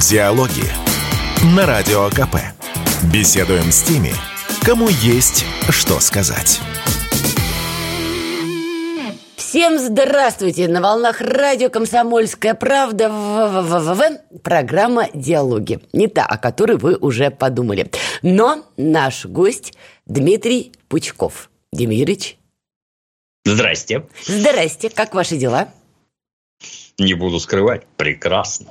[0.00, 0.64] Диалоги
[1.56, 2.36] на Радио КП.
[3.10, 4.12] Беседуем с теми,
[4.62, 6.60] кому есть что сказать.
[9.36, 10.68] Всем здравствуйте!
[10.68, 15.80] На волнах радио «Комсомольская правда» в, в, в, в, программа «Диалоги».
[15.94, 17.90] Не та, о которой вы уже подумали.
[18.20, 19.72] Но наш гость
[20.04, 21.50] Дмитрий Пучков.
[21.72, 22.36] Демирич.
[23.46, 24.06] Здрасте.
[24.26, 24.90] Здрасте.
[24.90, 25.68] Как ваши дела?
[26.98, 27.82] Не буду скрывать.
[27.96, 28.68] Прекрасно.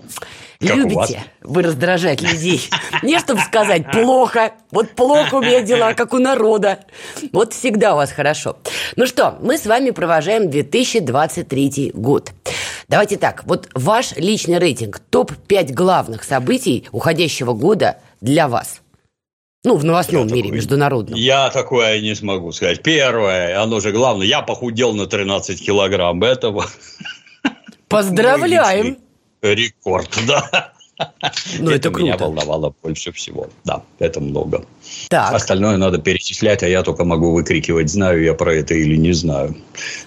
[0.59, 2.61] Как Любите вы раздражать людей.
[3.03, 4.53] Не чтобы сказать плохо.
[4.71, 6.79] Вот плохо у меня дела, как у народа.
[7.31, 8.57] Вот всегда у вас хорошо.
[8.95, 12.31] Ну что, мы с вами провожаем 2023 год.
[12.88, 18.81] Давайте так, вот ваш личный рейтинг, топ-5 главных событий уходящего года для вас.
[19.63, 21.20] Ну, в новостном я мире, такой, международном.
[21.20, 22.84] Я такое не смогу сказать.
[22.84, 26.67] Первое, оно же главное, я похудел на 13 килограмм этого.
[27.88, 28.98] Поздравляем!
[29.41, 30.73] Рекорд, да.
[31.60, 32.04] Ну, это, это круто.
[32.04, 33.49] меня волновало больше всего.
[33.65, 34.65] Да, это много.
[35.10, 35.34] Так.
[35.34, 39.55] Остальное надо перечислять, а я только могу выкрикивать, знаю я про это или не знаю.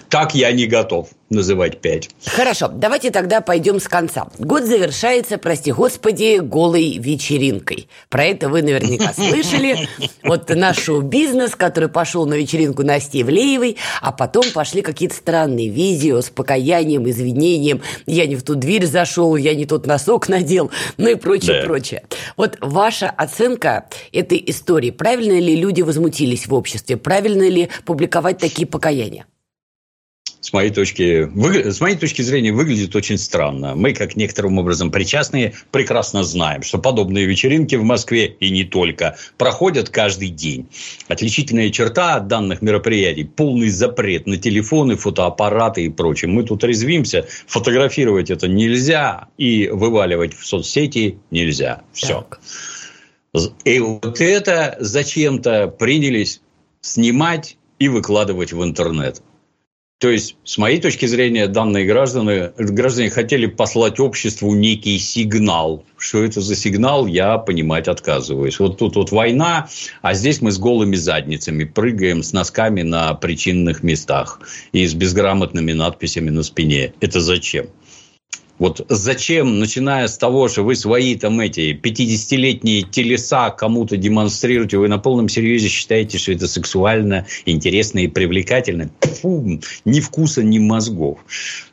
[0.09, 2.09] Так я не готов называть пять.
[2.25, 4.27] Хорошо, давайте тогда пойдем с конца.
[4.39, 7.87] Год завершается, прости господи, голой вечеринкой.
[8.09, 9.87] Про это вы наверняка слышали.
[10.23, 16.21] Вот наш шоу-бизнес, который пошел на вечеринку Насти Ивлеевой, а потом пошли какие-то странные видео
[16.21, 17.81] с покаянием, извинением.
[18.07, 21.67] Я не в ту дверь зашел, я не тот носок надел, ну и прочее, да.
[21.67, 22.03] прочее.
[22.37, 24.89] Вот ваша оценка этой истории.
[24.89, 26.97] Правильно ли люди возмутились в обществе?
[26.97, 29.25] Правильно ли публиковать такие покаяния?
[30.49, 33.75] С моей точки, вы, с моей точки зрения, выглядит очень странно.
[33.75, 39.15] Мы, как некоторым образом причастные, прекрасно знаем, что подобные вечеринки в Москве и не только
[39.37, 40.67] проходят каждый день.
[41.07, 46.31] Отличительная черта от данных мероприятий– полный запрет на телефоны, фотоаппараты и прочее.
[46.31, 51.83] Мы тут резвимся, фотографировать это нельзя и вываливать в соцсети нельзя.
[51.93, 52.25] Все.
[52.27, 52.41] Так.
[53.65, 56.41] И вот это зачем-то принялись
[56.81, 59.21] снимать и выкладывать в интернет.
[59.99, 65.83] То есть, с моей точки зрения, данные граждане, граждане хотели послать обществу некий сигнал.
[65.97, 68.59] Что это за сигнал, я понимать отказываюсь.
[68.59, 69.67] Вот тут вот война,
[70.01, 74.39] а здесь мы с голыми задницами прыгаем с носками на причинных местах
[74.71, 76.93] и с безграмотными надписями на спине.
[77.01, 77.67] Это зачем?
[78.59, 84.89] Вот зачем, начиная с того, что вы свои там эти 50-летние телеса кому-то демонстрируете, вы
[84.89, 88.89] на полном серьезе считаете, что это сексуально интересно и привлекательно?
[89.21, 91.19] Фу, ни вкуса, ни мозгов.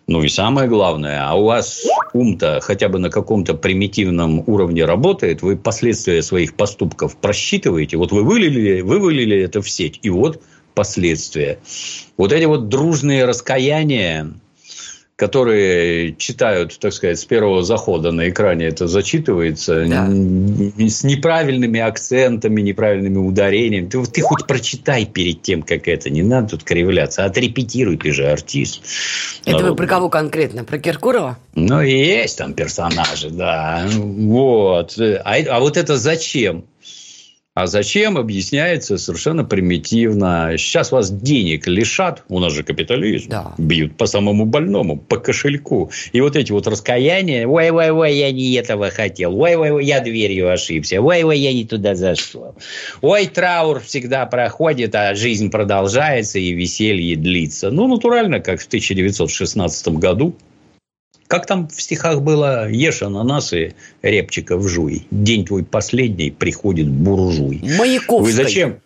[0.07, 5.43] Ну и самое главное, а у вас ум-то хотя бы на каком-то примитивном уровне работает,
[5.43, 7.97] вы последствия своих поступков просчитываете.
[7.97, 10.41] Вот вы вылили, вы вылили это в сеть, и вот
[10.75, 11.59] последствия.
[12.17, 14.35] Вот эти вот дружные раскаяния,
[15.17, 20.07] которые читают, так сказать, с первого захода на экране это зачитывается, да.
[20.07, 23.89] с неправильными акцентами, неправильными ударениями.
[23.89, 26.11] Ты, ты хоть прочитай перед тем, как это.
[26.11, 27.25] Не надо тут кривляться.
[27.25, 28.83] Отрепетируй, ты же артист.
[29.47, 30.65] Это вы про кого конкретно?
[30.65, 31.39] Про Киркорова?
[31.55, 33.89] Ну, есть там персонажи, да.
[33.97, 34.99] Вот.
[34.99, 36.65] А, а вот это зачем?
[37.57, 40.53] А зачем, объясняется совершенно примитивно.
[40.59, 43.55] Сейчас вас денег лишат, у нас же капитализм, да.
[43.57, 45.91] бьют по самому больному, по кошельку.
[46.13, 51.39] И вот эти вот раскаяния, ой-ой-ой, я не этого хотел, ой-ой-ой, я дверью ошибся, ой-ой,
[51.39, 52.57] я не туда зашел.
[53.01, 57.71] Ой, траур всегда проходит, а жизнь продолжается и веселье длится.
[57.71, 60.37] Ну, натурально, как в 1916 году
[61.27, 67.61] как там в стихах было «Ешь ананасы, репчиков жуй, день твой последний, приходит буржуй».
[67.63, 68.27] Маяковской.
[68.27, 68.81] Вы зачем?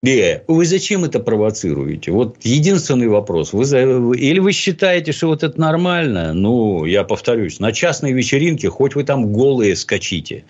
[0.00, 2.12] Не, вы зачем это провоцируете?
[2.12, 3.52] Вот единственный вопрос.
[3.52, 3.78] Вы за...
[3.80, 6.34] Или вы считаете, что вот это нормально?
[6.34, 10.44] Ну, я повторюсь, на частной вечеринке хоть вы там голые скачите,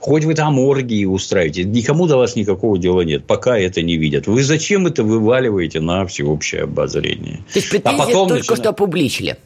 [0.00, 4.26] хоть вы там оргии устраиваете, никому до вас никакого дела нет, пока это не видят.
[4.26, 7.40] Вы зачем это вываливаете на всеобщее обозрение?
[7.52, 8.56] То есть претензии а потом только начина...
[8.56, 9.36] что публичили.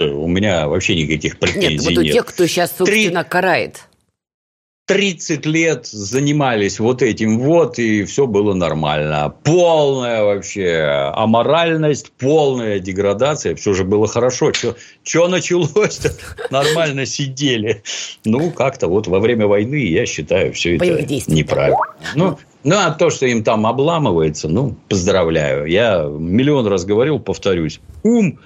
[0.00, 1.96] У меня вообще никаких претензий нет.
[1.96, 3.30] Вот у тех, кто сейчас, собственно, 3...
[3.30, 3.86] карает.
[4.86, 9.32] 30 лет занимались вот этим вот, и все было нормально.
[9.44, 13.54] Полная вообще аморальность, полная деградация.
[13.54, 14.52] Все же было хорошо.
[15.04, 16.00] Что началось
[16.50, 17.84] Нормально сидели.
[18.24, 21.78] Ну, как-то вот во время войны, я считаю, все это неправильно.
[22.16, 25.66] Ну, ну, а то, что им там обламывается, ну, поздравляю.
[25.66, 27.80] Я миллион раз говорил, повторюсь.
[28.02, 28.40] Ум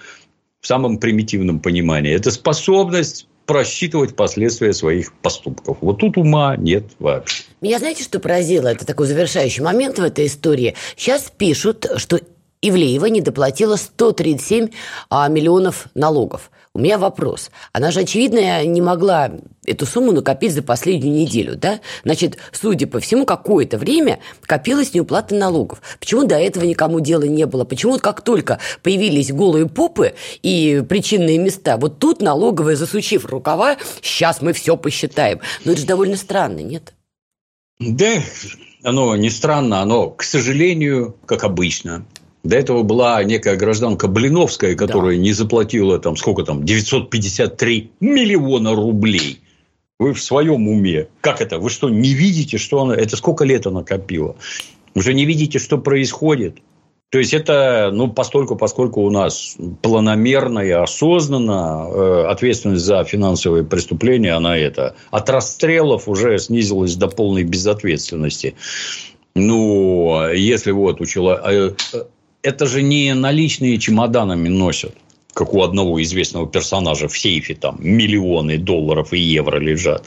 [0.64, 2.14] в самом примитивном понимании.
[2.14, 5.76] Это способность просчитывать последствия своих поступков.
[5.82, 7.44] Вот тут ума нет вообще.
[7.60, 8.68] Меня знаете, что поразило?
[8.68, 10.74] Это такой завершающий момент в этой истории.
[10.96, 12.18] Сейчас пишут, что
[12.62, 14.70] Ивлеева не доплатила 137
[15.10, 16.50] а, миллионов налогов.
[16.76, 17.52] У меня вопрос.
[17.72, 19.30] Она же, очевидно, не могла
[19.64, 21.78] эту сумму накопить за последнюю неделю, да?
[22.02, 25.80] Значит, судя по всему, какое-то время копилась неуплата налогов.
[26.00, 27.64] Почему до этого никому дела не было?
[27.64, 34.42] Почему как только появились голые попы и причинные места, вот тут налоговая, засучив рукава, сейчас
[34.42, 35.38] мы все посчитаем.
[35.64, 36.92] Но это же довольно странно, нет?
[37.78, 38.14] Да,
[38.82, 42.04] оно не странно, оно, к сожалению, как обычно,
[42.44, 45.22] до этого была некая гражданка Блиновская, которая да.
[45.22, 49.40] не заплатила там сколько там 953 миллиона рублей.
[49.98, 51.08] Вы в своем уме?
[51.22, 51.58] Как это?
[51.58, 52.94] Вы что, не видите, что она...
[52.94, 54.36] Это сколько лет она копила?
[54.94, 56.58] Вы же не видите, что происходит?
[57.10, 63.64] То есть это, ну, постольку, поскольку у нас планомерно и осознанно э, ответственность за финансовые
[63.64, 68.56] преступления, она это от расстрелов уже снизилась до полной безответственности.
[69.36, 71.76] Ну, если вот у человека
[72.44, 74.94] это же не наличные чемоданами носят
[75.32, 80.04] как у одного известного персонажа в сейфе там миллионы долларов и евро лежат.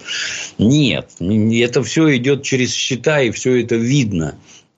[0.57, 4.35] Нет, это все идет через счета, и все это видно.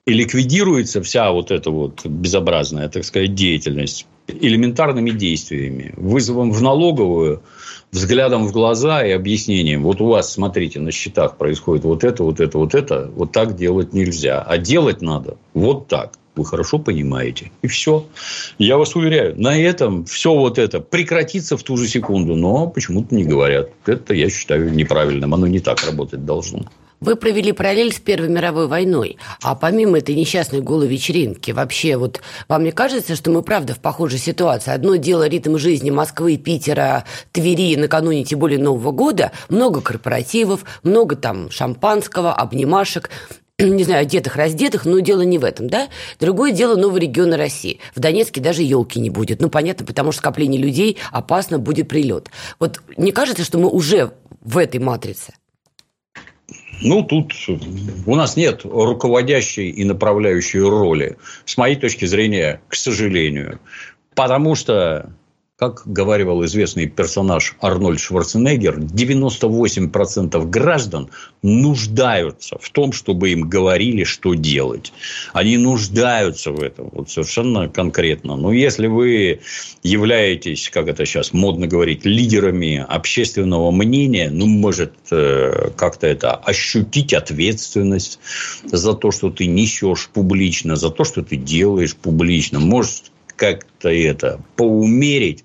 [0.07, 7.43] И ликвидируется вся вот эта вот безобразная, так сказать, деятельность элементарными действиями, вызовом в налоговую,
[7.91, 9.83] взглядом в глаза и объяснением.
[9.83, 13.11] Вот у вас, смотрите, на счетах происходит вот это, вот это, вот это.
[13.15, 14.41] Вот так делать нельзя.
[14.41, 17.51] А делать надо вот так вы хорошо понимаете.
[17.61, 18.05] И все.
[18.57, 23.13] Я вас уверяю, на этом все вот это прекратится в ту же секунду, но почему-то
[23.13, 23.69] не говорят.
[23.85, 25.33] Это я считаю неправильным.
[25.33, 26.65] Оно не так работать должно.
[27.01, 32.21] Вы провели параллель с Первой мировой войной, а помимо этой несчастной голой вечеринки, вообще вот
[32.49, 34.71] вам не кажется, что мы правда в похожей ситуации?
[34.71, 41.15] Одно дело ритм жизни Москвы, Питера, Твери накануне тем более Нового года, много корпоративов, много
[41.15, 43.09] там шампанского, обнимашек,
[43.63, 45.89] не знаю, одетых, раздетых, но дело не в этом, да?
[46.19, 47.79] Другое дело новые регионы России.
[47.93, 49.41] В Донецке даже елки не будет.
[49.41, 52.29] Ну, понятно, потому что скопление людей опасно будет прилет.
[52.59, 54.11] Вот не кажется, что мы уже
[54.41, 55.33] в этой матрице?
[56.81, 57.33] Ну, тут
[58.05, 63.59] у нас нет руководящей и направляющей роли, с моей точки зрения, к сожалению.
[64.15, 65.13] Потому что
[65.59, 71.09] как говаривал известный персонаж Арнольд Шварценеггер, 98% граждан
[71.41, 74.93] нуждаются в том, чтобы им говорили, что делать.
[75.33, 78.37] Они нуждаются в этом, вот совершенно конкретно.
[78.37, 79.41] Но если вы
[79.83, 87.13] являетесь, как это сейчас модно говорить, лидерами общественного мнения, ну, может, э, как-то это ощутить
[87.13, 88.19] ответственность
[88.63, 94.39] за то, что ты несешь публично, за то, что ты делаешь публично, может, как-то это
[94.55, 95.43] поумерить.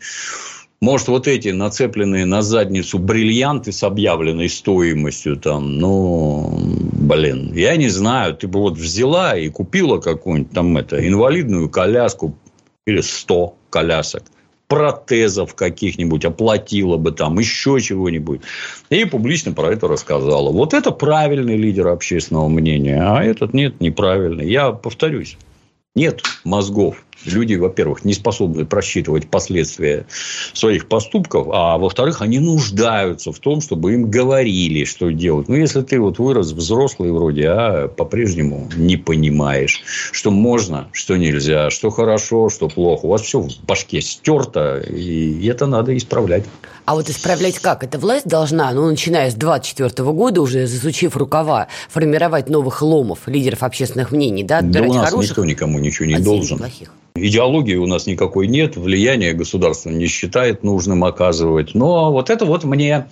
[0.81, 7.89] Может, вот эти нацепленные на задницу бриллианты с объявленной стоимостью там, ну, блин, я не
[7.89, 12.37] знаю, ты бы вот взяла и купила какую-нибудь там это, инвалидную коляску
[12.85, 14.25] или 100 колясок,
[14.69, 18.43] протезов каких-нибудь, оплатила бы там, еще чего-нибудь.
[18.91, 20.51] И публично про это рассказала.
[20.51, 24.51] Вот это правильный лидер общественного мнения, а этот нет, неправильный.
[24.51, 25.39] Я повторюсь,
[25.95, 30.07] нет мозгов люди, во-первых, не способны просчитывать последствия
[30.53, 35.49] своих поступков, а во-вторых, они нуждаются в том, чтобы им говорили, что делать.
[35.49, 39.83] Ну, если ты вот вырос взрослый вроде, а по-прежнему не понимаешь,
[40.13, 43.07] что можно, что нельзя, что хорошо, что плохо.
[43.07, 46.45] У вас все в башке стерто, и это надо исправлять.
[46.87, 47.83] А вот исправлять как?
[47.83, 53.63] Это власть должна, ну, начиная с 24 года, уже засучив рукава, формировать новых ломов, лидеров
[53.63, 54.61] общественных мнений, да?
[54.61, 56.59] Да у нас хороших, никто никому ничего не должен.
[56.59, 56.93] Плохих.
[57.17, 61.73] Идеологии у нас никакой нет, влияние государство не считает нужным оказывать.
[61.73, 63.07] Но вот это вот мне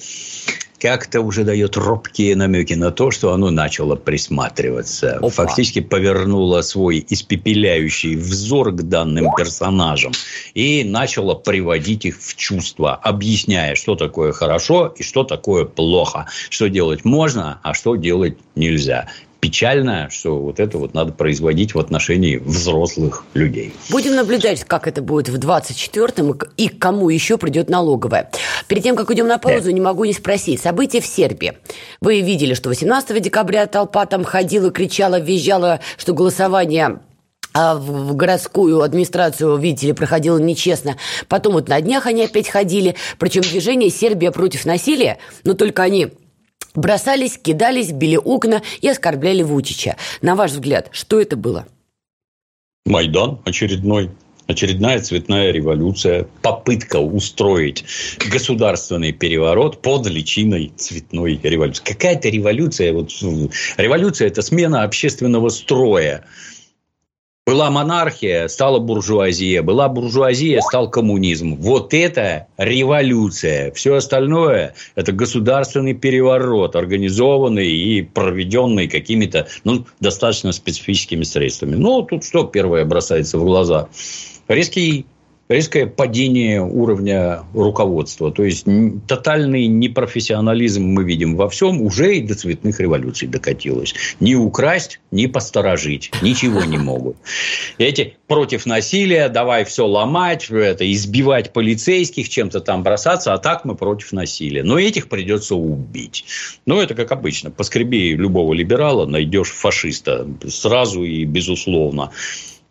[0.81, 5.19] как-то уже дает робкие намеки на то, что оно начало присматриваться.
[5.19, 5.31] Опа.
[5.31, 10.11] Фактически повернуло свой испепеляющий взор к данным персонажам
[10.55, 16.69] и начало приводить их в чувство, объясняя, что такое хорошо и что такое плохо, что
[16.69, 19.07] делать можно, а что делать нельзя
[19.43, 23.73] печально, что вот это вот надо производить в отношении взрослых людей.
[23.91, 28.31] Будем наблюдать, как это будет в 24-м и к кому еще придет налоговая.
[28.69, 29.73] Перед тем, как уйдем на паузу, да.
[29.73, 30.61] не могу не спросить.
[30.61, 31.55] События в Сербии.
[32.01, 37.01] Вы видели, что 18 декабря толпа там ходила, кричала, визжала, что голосование
[37.55, 40.97] а в городскую администрацию, видите ли, проходило нечестно.
[41.29, 42.95] Потом вот на днях они опять ходили.
[43.19, 46.13] Причем движение «Сербия против насилия», но только они
[46.75, 49.97] Бросались, кидались, били окна и оскорбляли Вучича.
[50.23, 51.67] На ваш взгляд, что это было?
[52.87, 54.11] Майдан очередной.
[54.49, 57.85] Очередная цветная революция, попытка устроить
[58.31, 61.85] государственный переворот под личиной цветной революции.
[61.85, 63.11] Какая-то революция, вот,
[63.77, 66.25] революция– это смена общественного строя.
[67.45, 69.65] Была монархия, стала буржуазия.
[69.65, 71.57] Была буржуазия, стал коммунизм.
[71.57, 73.73] Вот это революция.
[73.73, 81.75] Все остальное– это государственный переворот, организованный и проведенный какими-то ну, достаточно специфическими средствами.
[81.75, 83.89] Ну, тут что первое бросается в глаза?
[84.47, 85.07] Резкий
[85.53, 88.33] резкое падение уровня руководства.
[88.33, 88.67] То есть,
[89.07, 93.95] тотальный непрофессионализм мы видим во всем, уже и до цветных революций докатилось.
[94.21, 96.11] Ни украсть, ни посторожить.
[96.23, 97.17] Ничего не могут.
[97.79, 103.75] Эти против насилия, давай все ломать, это, избивать полицейских, чем-то там бросаться, а так мы
[103.75, 104.63] против насилия.
[104.63, 106.25] Но этих придется убить.
[106.67, 107.51] Ну, это как обычно.
[107.51, 112.11] Поскреби любого либерала, найдешь фашиста сразу и безусловно.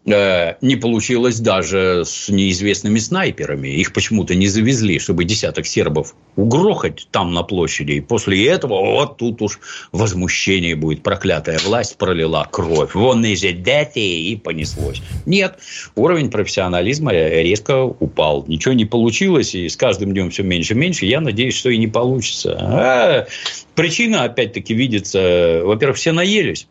[0.04, 3.68] Э, не получилось даже с неизвестными снайперами.
[3.68, 7.94] Их почему-то не завезли, чтобы десяток сербов угрохать там на площади.
[7.94, 9.60] И после этого вот тут уж
[9.92, 11.04] возмущение будет.
[11.04, 12.96] Проклятая власть пролила кровь.
[12.96, 15.04] Вон из дети и понеслось.
[15.28, 15.60] Нет,
[15.96, 18.44] уровень профессионализма резко упал.
[18.48, 21.06] Ничего не получилось, и с каждым днем все меньше и меньше.
[21.06, 22.58] Я надеюсь, что и не получится.
[22.60, 23.28] А
[23.76, 25.62] причина, опять-таки, видится.
[25.64, 26.68] Во-первых, все наелись.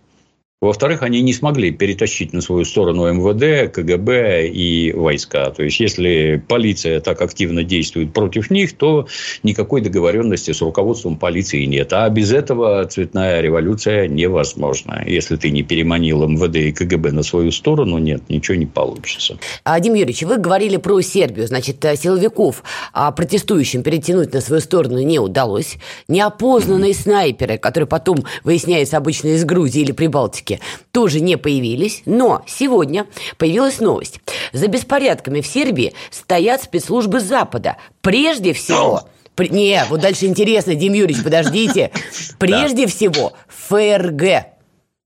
[0.61, 5.49] Во-вторых, они не смогли перетащить на свою сторону МВД, КГБ и войска.
[5.51, 9.07] То есть, если полиция так активно действует против них, то
[9.43, 11.95] никакой договоренности с руководством полиции нет.
[11.95, 15.03] А без этого цветная революция невозможна.
[15.07, 19.39] Если ты не переманил МВД и КГБ на свою сторону, нет, ничего не получится.
[19.65, 21.47] Адим Юрьевич, вы говорили про Сербию.
[21.47, 22.63] Значит, э, силовиков
[22.93, 25.79] а протестующим перетянуть на свою сторону не удалось.
[26.09, 27.03] Неопознанные mm-hmm.
[27.03, 30.61] снайперы, которые потом, выясняется, обычно из Грузии или Прибалтики, Минске
[30.93, 33.07] тоже не появились, но сегодня
[33.39, 34.21] появилась новость.
[34.53, 37.77] За беспорядками в Сербии стоят спецслужбы Запада.
[38.01, 39.05] Прежде всего...
[39.39, 41.93] Не, вот дальше интересно, Дим Юрьевич, подождите.
[42.39, 44.49] Прежде всего, ФРГ.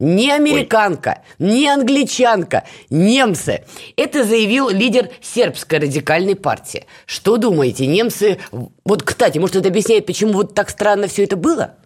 [0.00, 1.46] Не американка, Ой.
[1.46, 3.62] не англичанка, немцы.
[3.96, 6.86] Это заявил лидер сербской радикальной партии.
[7.06, 8.38] Что думаете, немцы...
[8.84, 11.76] Вот, кстати, может, это объясняет, почему вот так странно все это было?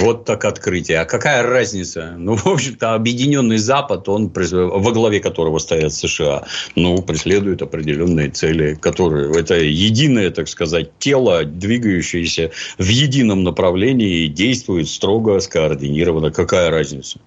[0.00, 1.00] Вот так открытие.
[1.00, 2.14] А какая разница?
[2.16, 8.74] Ну, в общем-то, Объединенный Запад, он, во главе которого стоят США, ну, преследует определенные цели,
[8.74, 9.30] которые...
[9.38, 16.30] Это единое, так сказать, тело, двигающееся в едином направлении и действует строго, скоординированно.
[16.30, 17.18] Какая разница?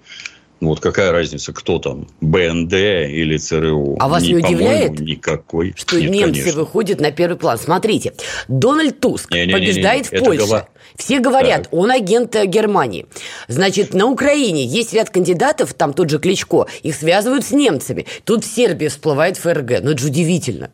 [0.65, 3.97] Вот какая разница, кто там, БНД или ЦРУ?
[3.99, 5.73] А вас не, не удивляет, никакой.
[5.75, 6.59] что Нет, немцы конечно.
[6.61, 7.57] выходят на первый план?
[7.57, 8.13] Смотрите,
[8.47, 10.21] Дональд Туск не, не, побеждает не, не, не.
[10.21, 10.45] в Польше.
[10.45, 10.67] Голова...
[10.95, 11.73] Все говорят, так.
[11.73, 13.07] он агент э, Германии.
[13.47, 18.05] Значит, на Украине есть ряд кандидатов, там тот же Кличко, их связывают с немцами.
[18.23, 19.81] Тут в Сербии всплывает ФРГ.
[19.81, 20.71] Ну, это же удивительно.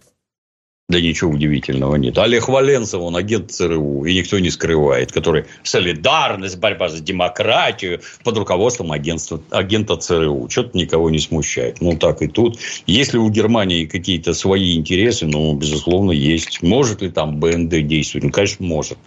[0.89, 2.17] Да ничего удивительного нет.
[2.17, 8.39] Олег Валенцев, он агент ЦРУ, и никто не скрывает, который солидарность, борьба за демократию под
[8.39, 10.50] руководством агентства, агента ЦРУ.
[10.50, 11.79] Что-то никого не смущает.
[11.79, 12.58] Ну, так и тут.
[12.88, 16.63] Если у Германии какие-то свои интересы, ну, безусловно, есть.
[16.63, 18.24] Может ли там БНД действовать?
[18.24, 18.98] Ну, конечно, может.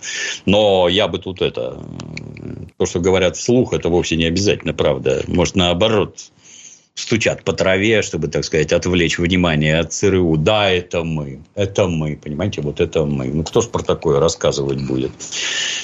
[0.46, 1.80] Но я бы тут это...
[2.78, 5.24] То, что говорят вслух, это вовсе не обязательно правда.
[5.26, 6.30] Может, наоборот,
[6.94, 10.36] стучат по траве, чтобы, так сказать, отвлечь внимание от ЦРУ.
[10.36, 11.40] Да, это мы.
[11.54, 12.16] Это мы.
[12.16, 13.26] Понимаете, вот это мы.
[13.26, 15.10] Ну, кто ж про такое рассказывать будет?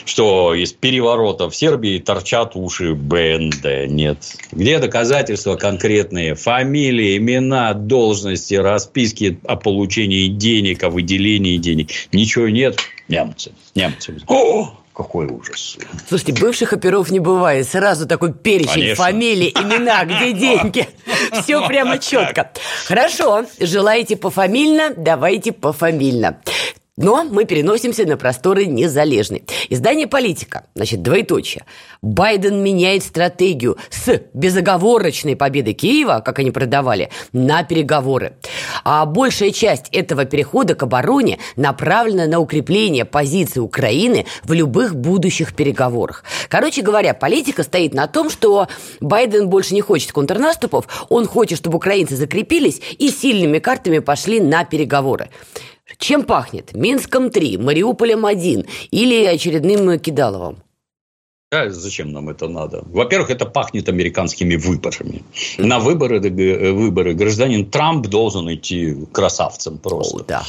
[0.05, 3.89] Что из переворота в Сербии торчат уши БНД.
[3.89, 4.19] Нет.
[4.53, 6.35] Где доказательства конкретные?
[6.35, 11.91] Фамилии, имена, должности, расписки о получении денег, о выделении денег.
[12.13, 12.79] Ничего нет.
[13.09, 13.53] Немцы.
[13.75, 14.19] Немцы.
[14.27, 14.75] О!
[14.99, 15.79] Какой ужас.
[16.09, 17.69] Слушайте, бывших оперов не бывает.
[17.69, 19.05] Сразу такой перечень, Конечно.
[19.05, 20.89] фамилии, имена, где деньги.
[21.41, 22.51] Все прямо четко.
[22.85, 26.41] Хорошо, желаете пофамильно, давайте пофамильно.
[26.99, 29.45] Но мы переносимся на просторы незалежной.
[29.69, 31.65] Издание «Политика», значит, двоеточие.
[32.03, 38.35] Байден меняет стратегию с безоговорочной победы Киева, как они продавали, на переговоры.
[38.83, 45.55] А большая часть этого перехода к обороне направлена на укрепление позиции Украины в любых будущих
[45.55, 46.25] переговорах.
[46.49, 48.67] Короче говоря, политика стоит на том, что
[49.01, 54.65] Байден больше не хочет контрнаступов, он хочет, чтобы украинцы закрепились и сильными картами пошли на
[54.65, 55.29] переговоры.
[55.99, 56.75] Чем пахнет?
[56.75, 60.59] Минском-3, Мариуполем-1 или очередным Кидаловым?
[61.51, 62.83] А зачем нам это надо?
[62.87, 65.23] Во-первых, это пахнет американскими выборами.
[65.57, 70.19] На выборы, э, выборы гражданин Трамп должен идти красавцем просто.
[70.19, 70.45] О, да.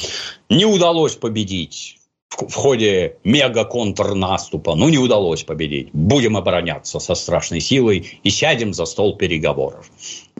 [0.49, 4.75] Не удалось победить в ходе мега-контрнаступа.
[4.75, 5.89] Ну, не удалось победить.
[5.93, 9.89] Будем обороняться со страшной силой и сядем за стол переговоров.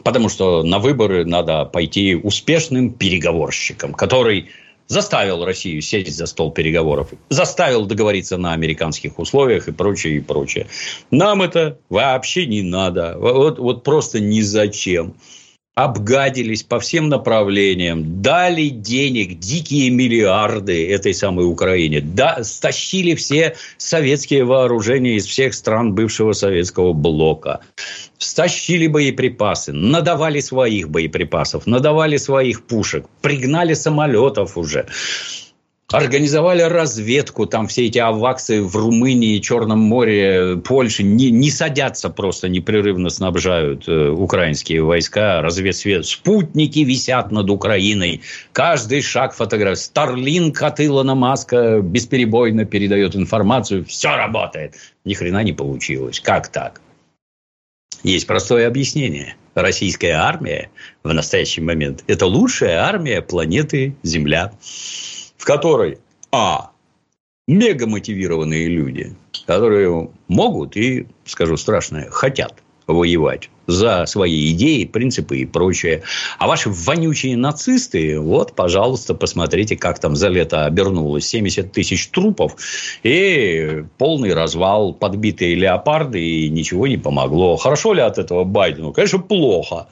[0.04, 4.50] Потому что на выборы надо пойти успешным переговорщиком, который
[4.90, 10.66] заставил Россию сесть за стол переговоров, заставил договориться на американских условиях и прочее, и прочее.
[11.12, 13.16] Нам это вообще не надо.
[13.16, 15.14] Вот, вот просто ни зачем.
[15.84, 24.44] Обгадились по всем направлениям, дали денег, дикие миллиарды этой самой Украине, да, стащили все советские
[24.44, 27.60] вооружения из всех стран бывшего советского блока,
[28.18, 34.86] стащили боеприпасы, надавали своих боеприпасов, надавали своих пушек, пригнали самолетов уже
[35.92, 42.48] организовали разведку, там все эти аваксы в Румынии, Черном море, Польше не, не садятся просто,
[42.48, 46.06] непрерывно снабжают э, украинские войска, разведсвет.
[46.06, 49.78] Спутники висят над Украиной, каждый шаг фотограф.
[49.78, 54.74] Старлинг от Илона Маска бесперебойно передает информацию, все работает.
[55.04, 56.20] Ни хрена не получилось.
[56.20, 56.80] Как так?
[58.02, 59.34] Есть простое объяснение.
[59.54, 60.70] Российская армия
[61.02, 64.52] в настоящий момент– это лучшая армия планеты Земля
[65.40, 65.98] в которой,
[66.32, 66.70] а,
[67.48, 69.16] мега мотивированные люди,
[69.46, 76.02] которые могут и, скажу страшное, хотят воевать за свои идеи, принципы и прочее.
[76.38, 81.26] А ваши вонючие нацисты, вот, пожалуйста, посмотрите, как там за лето обернулось.
[81.26, 82.56] 70 тысяч трупов
[83.02, 87.56] и полный развал, подбитые леопарды, и ничего не помогло.
[87.56, 88.92] Хорошо ли от этого Байдену?
[88.92, 89.88] Конечно, плохо.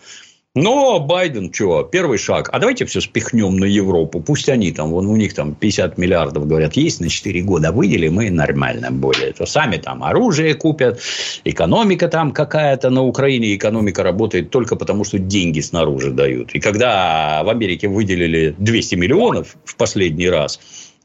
[0.60, 2.48] Но Байден, что, первый шаг.
[2.52, 4.20] А давайте все спихнем на Европу.
[4.20, 7.70] Пусть они там, вон у них там 50 миллиардов, говорят, есть на 4 года.
[7.70, 9.32] Выделим мы нормально более.
[9.32, 11.00] То сами там оружие купят.
[11.44, 13.54] Экономика там какая-то на Украине.
[13.54, 16.50] Экономика работает только потому, что деньги снаружи дают.
[16.54, 20.58] И когда в Америке выделили 200 миллионов в последний раз,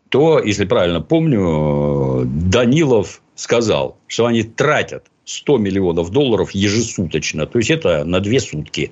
[0.09, 7.45] то, если правильно помню, Данилов сказал, что они тратят 100 миллионов долларов ежесуточно.
[7.45, 8.91] То есть, это на две сутки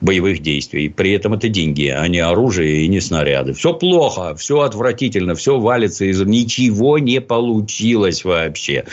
[0.00, 0.88] боевых действий.
[0.88, 3.54] При этом это деньги, а не оружие и не снаряды.
[3.54, 6.20] Все плохо, все отвратительно, все валится из...
[6.20, 8.84] Ничего не получилось вообще.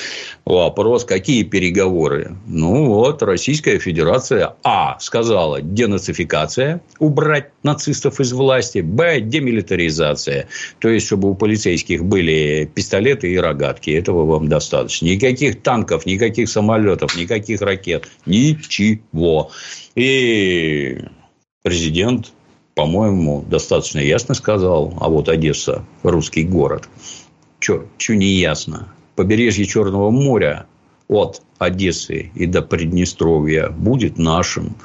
[0.46, 2.38] Вопрос, какие переговоры?
[2.48, 10.48] Ну, вот, Российская Федерация, а, сказала, денацификация, убрать нацистов из власти, б, демилитаризация.
[10.80, 13.90] То есть, чтобы у полицейских были пистолеты и рогатки.
[13.90, 15.06] Этого вам достаточно.
[15.06, 19.52] Никаких танков, никаких самолетов самолетов, никаких ракет, ничего.
[19.96, 21.00] И
[21.64, 22.32] президент,
[22.76, 26.88] по-моему, достаточно ясно сказал, а вот Одесса, русский город.
[27.60, 28.94] Что не ясно?
[29.16, 30.68] Побережье Черного моря
[31.08, 34.76] от Одессы и до Приднестровья будет нашим.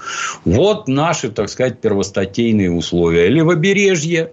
[0.45, 3.29] Вот наши, так сказать, первостатейные условия.
[3.29, 4.33] Левобережье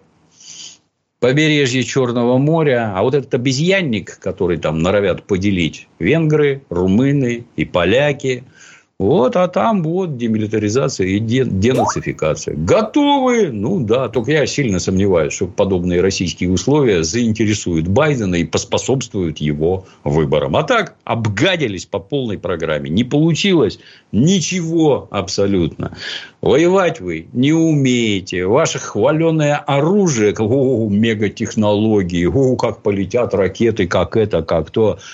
[1.20, 8.44] побережье Черного моря, а вот этот обезьянник, который там норовят поделить венгры, румыны и поляки–
[9.00, 12.54] вот, а там вот демилитаризация и денацификация.
[12.58, 13.50] Готовы?
[13.50, 19.86] Ну да, только я сильно сомневаюсь, что подобные российские условия заинтересуют Байдена и поспособствуют его
[20.04, 20.58] выборам.
[20.58, 22.90] А так, обгадились по полной программе.
[22.90, 23.80] Не получилось
[24.12, 25.96] ничего абсолютно.
[26.42, 28.48] Воевать вы не умеете.
[28.48, 35.00] Ваше хваленое оружие, о, мегатехнологии, о, как полетят ракеты, как это, как то–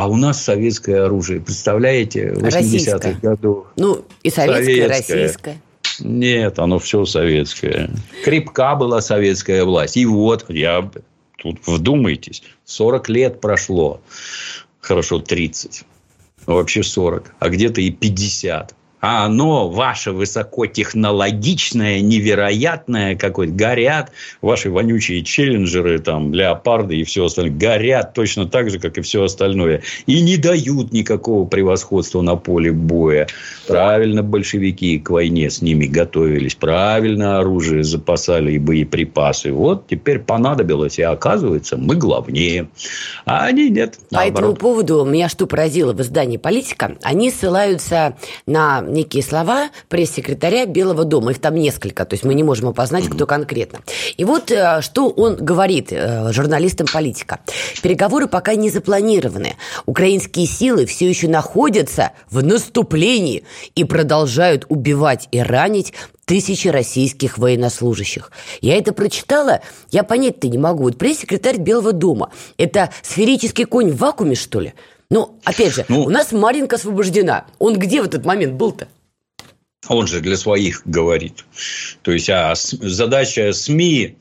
[0.00, 3.66] а у нас советское оружие, представляете, в 80-х годах.
[3.76, 5.60] Ну, и советское, советское, российское.
[5.98, 7.90] Нет, оно все советское.
[8.24, 9.98] Крепка была советская власть.
[9.98, 10.90] И вот, я
[11.36, 14.00] тут вдумайтесь, 40 лет прошло.
[14.80, 15.84] Хорошо, 30.
[16.46, 17.34] Вообще 40.
[17.38, 26.34] А где-то и 50 а оно ваше высокотехнологичное, невероятное, какое-то, горят, ваши вонючие челленджеры, там,
[26.34, 29.82] леопарды и все остальное, горят точно так же, как и все остальное.
[30.06, 33.26] И не дают никакого превосходства на поле боя.
[33.66, 39.52] Правильно большевики к войне с ними готовились, правильно оружие запасали и боеприпасы.
[39.52, 42.68] Вот теперь понадобилось, и оказывается, мы главнее.
[43.24, 43.98] А они нет.
[44.10, 50.66] По этому поводу меня что поразило в издании «Политика», они ссылаются на некие слова пресс-секретаря
[50.66, 51.32] Белого дома.
[51.32, 53.80] Их там несколько, то есть мы не можем опознать, кто конкретно.
[54.16, 57.40] И вот э, что он говорит э, журналистам политика.
[57.82, 59.56] Переговоры пока не запланированы.
[59.86, 65.92] Украинские силы все еще находятся в наступлении и продолжают убивать и ранить
[66.30, 68.30] тысячи российских военнослужащих.
[68.60, 70.84] Я это прочитала, я понять-то не могу.
[70.84, 74.74] Вот пресс-секретарь Белого дома– это сферический конь в вакууме, что ли?
[75.10, 77.46] Ну, опять же, ну, у нас Маринка освобождена.
[77.58, 78.88] Он где в этот момент был-то?
[79.88, 81.44] Он же для своих говорит.
[82.02, 84.16] То есть, а задача СМИ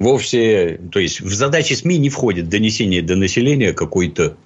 [0.00, 0.80] вовсе...
[0.90, 4.36] То есть, в задачи СМИ не входит донесение до населения какой-то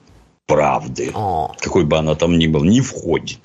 [0.49, 1.53] правды, О.
[1.61, 3.39] какой бы она там ни была, не входит.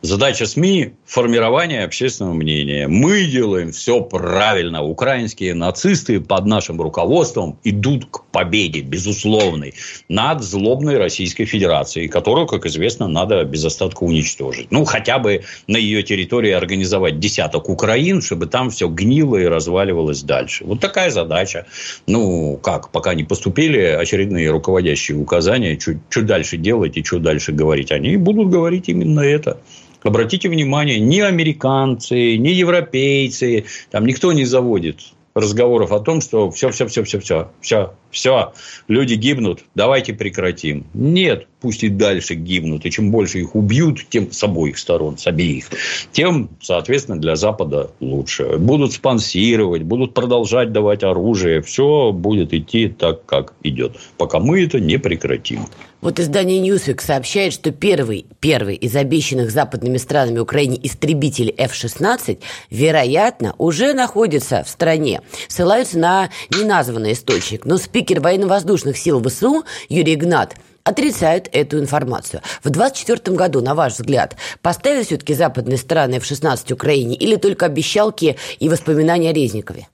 [0.00, 2.88] Задача СМИ– формирование общественного мнения.
[2.88, 4.82] Мы делаем все правильно.
[4.82, 9.74] Украинские нацисты под нашим руководством идут к победе, безусловной,
[10.08, 14.68] над злобной Российской Федерацией, которую, как известно, надо без остатка уничтожить.
[14.70, 20.22] Ну, хотя бы на ее территории организовать десяток Украин, чтобы там все гнило и разваливалось
[20.22, 20.64] дальше.
[20.64, 21.66] Вот такая задача.
[22.06, 27.18] Ну, как, пока не поступили очередные руководящие указания, чуть, чуть дальше дальше делать и что
[27.18, 27.90] дальше говорить.
[27.90, 29.60] Они будут говорить именно это.
[30.04, 35.00] Обратите внимание, ни американцы, ни европейцы, там никто не заводит
[35.38, 38.52] разговоров о том, что все, все, все, все, все, все, все,
[38.88, 40.86] люди гибнут, давайте прекратим.
[40.94, 42.86] Нет, пусть и дальше гибнут.
[42.86, 45.66] И чем больше их убьют, тем с обоих сторон, с обеих,
[46.12, 48.58] тем, соответственно, для Запада лучше.
[48.58, 51.62] Будут спонсировать, будут продолжать давать оружие.
[51.62, 55.66] Все будет идти так, как идет, пока мы это не прекратим.
[56.00, 63.54] Вот издание Newsweek сообщает, что первый, первый из обещанных западными странами Украине истребителей F-16, вероятно,
[63.58, 65.22] уже находится в стране.
[65.48, 67.64] Ссылаются на неназванный источник.
[67.64, 72.42] Но спикер военно-воздушных сил ВСУ Юрий Игнат отрицают эту информацию.
[72.62, 77.66] В 2024 году, на ваш взгляд, поставили все-таки западные страны в 16 Украине или только
[77.66, 79.88] обещалки и воспоминания о Резникове?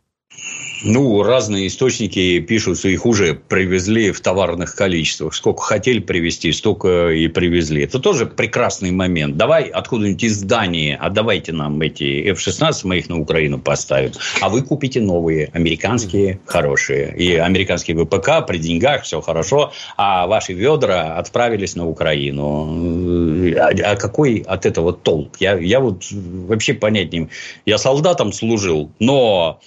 [0.85, 5.35] Ну, разные источники пишут, что их уже привезли в товарных количествах.
[5.35, 7.85] Сколько хотели привезти, столько и привезли.
[7.85, 9.39] Это тоже прекрасный момент.
[9.39, 14.13] Давай откуда-нибудь из Дании, а давайте нам эти F-16, мы их на Украину поставим.
[14.43, 17.17] А вы купите новые, американские, хорошие.
[17.17, 19.73] И американские ВПК при деньгах, все хорошо.
[19.97, 23.55] А ваши ведра отправились на Украину.
[23.57, 25.37] А, а какой от этого толк?
[25.41, 27.31] Я, я вот вообще понять не...
[27.65, 29.61] Я солдатом служил, но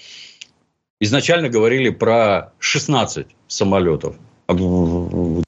[1.00, 4.16] изначально говорили про 16 самолетов.
[4.48, 4.56] А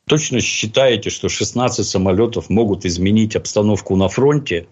[0.07, 4.67] точно считаете, что 16 самолетов могут изменить обстановку на фронте?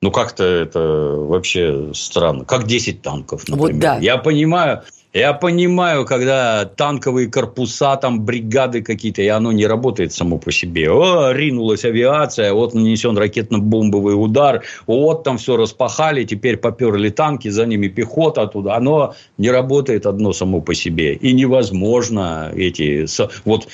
[0.00, 2.44] Ну, как-то это вообще странно.
[2.44, 3.72] Как 10 танков, например.
[3.72, 3.98] Вот да.
[3.98, 10.38] Я понимаю, я понимаю, когда танковые корпуса, там бригады какие-то, и оно не работает само
[10.38, 10.90] по себе.
[10.90, 17.66] О, ринулась авиация, вот нанесен ракетно-бомбовый удар, вот там все распахали, теперь поперли танки, за
[17.66, 18.74] ними пехота оттуда.
[18.74, 21.14] Оно не работает одно само по себе.
[21.14, 23.06] И невозможно эти...
[23.44, 23.68] Вот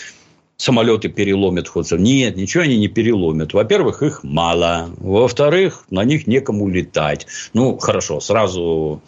[0.57, 1.87] самолеты переломят ход.
[1.92, 3.55] Нет, ничего они не переломят.
[3.55, 4.90] Во-первых, их мало.
[4.96, 7.29] Во-вторых, на них некому летать.
[7.55, 9.01] Ну, хорошо, сразу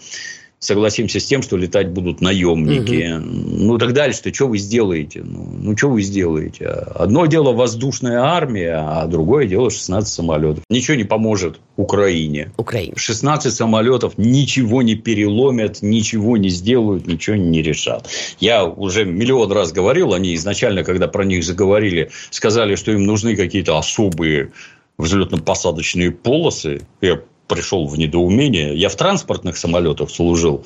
[0.60, 3.14] согласимся с тем, что летать будут наемники.
[3.14, 3.64] Угу.
[3.64, 5.22] Ну, так дальше-то что вы сделаете?
[5.24, 6.66] Ну, ну, что вы сделаете?
[6.66, 10.62] Одно дело воздушная армия, а другое дело 16 самолетов.
[10.68, 12.52] Ничего не поможет Украине.
[12.58, 12.92] Украине.
[12.94, 18.06] 16 самолетов ничего не переломят, ничего не сделают, ничего не решат.
[18.38, 23.34] Я уже миллион раз говорил, они изначально, когда про них заговорили, сказали, что им нужны
[23.34, 24.52] какие-то особые
[24.98, 26.82] взлетно-посадочные полосы.
[27.00, 27.22] Я
[27.54, 28.76] пришел в недоумение.
[28.76, 30.64] Я в транспортных самолетах служил.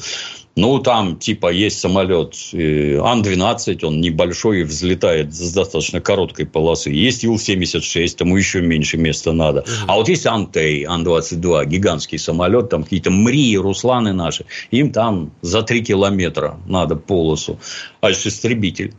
[0.57, 6.90] Ну, там, типа, есть самолет э, Ан-12, он небольшой и взлетает с достаточно короткой полосы.
[6.90, 9.64] Есть Ил-76, тому еще меньше места надо.
[9.88, 14.44] А вот есть Антей, Ан-22, гигантский самолет, там какие-то Мрии, Русланы наши.
[14.70, 17.59] Им там за 3 километра надо полосу.
[18.01, 18.94] А есть истребитель.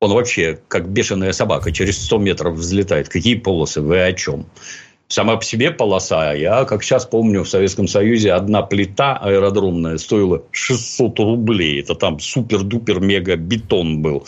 [0.00, 3.08] Он вообще, как бешеная собака, через 100 метров взлетает.
[3.08, 3.80] Какие полосы?
[3.80, 4.46] Вы о чем?
[5.08, 6.32] Сама по себе полоса.
[6.32, 11.80] Я, как сейчас помню, в Советском Союзе одна плита аэродромная стоила 600 рублей.
[11.80, 14.24] Это там супер-дупер-мега бетон был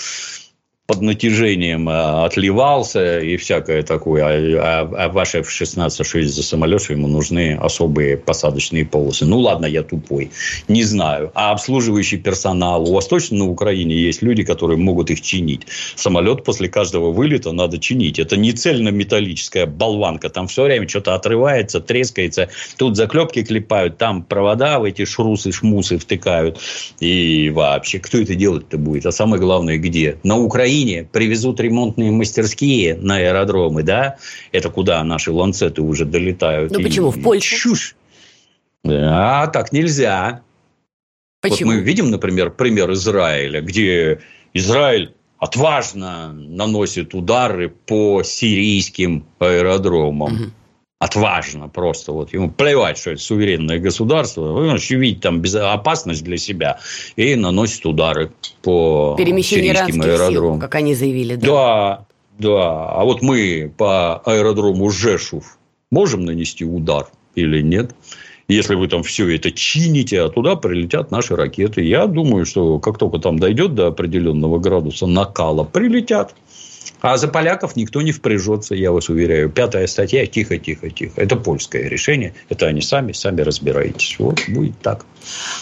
[0.91, 4.25] под натяжением э, отливался и всякое такое.
[4.25, 9.25] А, а, а ваш F-16, что за самолет, что ему нужны особые посадочные полосы.
[9.25, 10.33] Ну, ладно, я тупой.
[10.67, 11.31] Не знаю.
[11.35, 12.91] А обслуживающий персонал?
[12.91, 15.61] У вас точно на Украине есть люди, которые могут их чинить?
[15.95, 18.19] Самолет после каждого вылета надо чинить.
[18.19, 20.29] Это не цельно-металлическая болванка.
[20.29, 22.49] Там все время что-то отрывается, трескается.
[22.79, 26.59] Тут заклепки клепают, там провода в эти шрусы-шмусы втыкают.
[26.99, 29.07] И вообще, кто это делать-то будет?
[29.07, 30.19] А самое главное, где?
[30.25, 34.17] На Украине Украине привезут ремонтные мастерские на аэродромы, да,
[34.53, 36.73] это куда наши ланцеты уже долетают.
[36.73, 37.11] Ну почему?
[37.11, 37.57] В Польшу?
[37.57, 37.97] Чушь.
[38.87, 40.43] А так нельзя.
[41.43, 41.71] Почему?
[41.71, 44.21] Вот мы видим, например, пример Израиля, где
[44.55, 50.35] Израиль отважно наносит удары по сирийским аэродромам.
[50.35, 50.51] Угу
[51.01, 52.13] отважно просто.
[52.13, 54.53] Вот ему плевать, что это суверенное государство.
[54.53, 56.79] Он видит там опасность для себя
[57.17, 58.31] и наносит удары
[58.63, 60.55] по Перемещение сирийским аэродромам.
[60.55, 61.35] Сил, как они заявили.
[61.37, 61.47] Да.
[61.47, 62.07] да,
[62.39, 62.91] да.
[62.91, 65.59] А вот мы по аэродрому Жешув
[65.91, 67.93] можем нанести удар или нет?
[68.47, 71.83] Если вы там все это чините, а туда прилетят наши ракеты.
[71.83, 76.35] Я думаю, что как только там дойдет до определенного градуса накала, прилетят.
[77.01, 79.51] А за поляков никто не впряжется, я вас уверяю.
[79.51, 81.21] Пятая статья, тихо, тихо, тихо.
[81.21, 82.35] Это польское решение.
[82.49, 84.17] Это они сами, сами разбираетесь.
[84.19, 85.05] Вот будет так.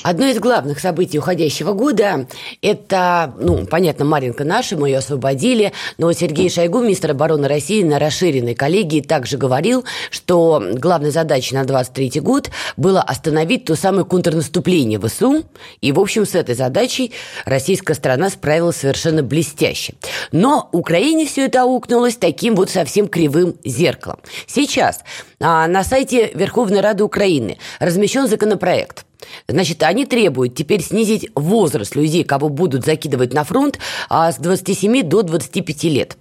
[0.03, 2.27] Одно из главных событий уходящего года–
[2.63, 7.99] это, ну, понятно, Маринка наша, мы ее освободили, но Сергей Шойгу, министр обороны России, на
[7.99, 15.01] расширенной коллегии также говорил, что главной задачей на 23 год было остановить то самое контрнаступление
[15.01, 15.45] ВСУ,
[15.81, 17.13] и, в общем, с этой задачей
[17.45, 19.95] российская страна справилась совершенно блестяще.
[20.33, 20.69] Но
[21.09, 24.19] Украине все это аукнулось таким вот совсем кривым зеркалом.
[24.47, 25.01] Сейчас
[25.41, 29.07] а, на сайте Верховной Рады Украины размещен законопроект–
[29.49, 33.79] Значит, они требуют теперь снизить возраст людей, кого будут закидывать на фронт,
[34.09, 36.17] а с 27 до 25 лет.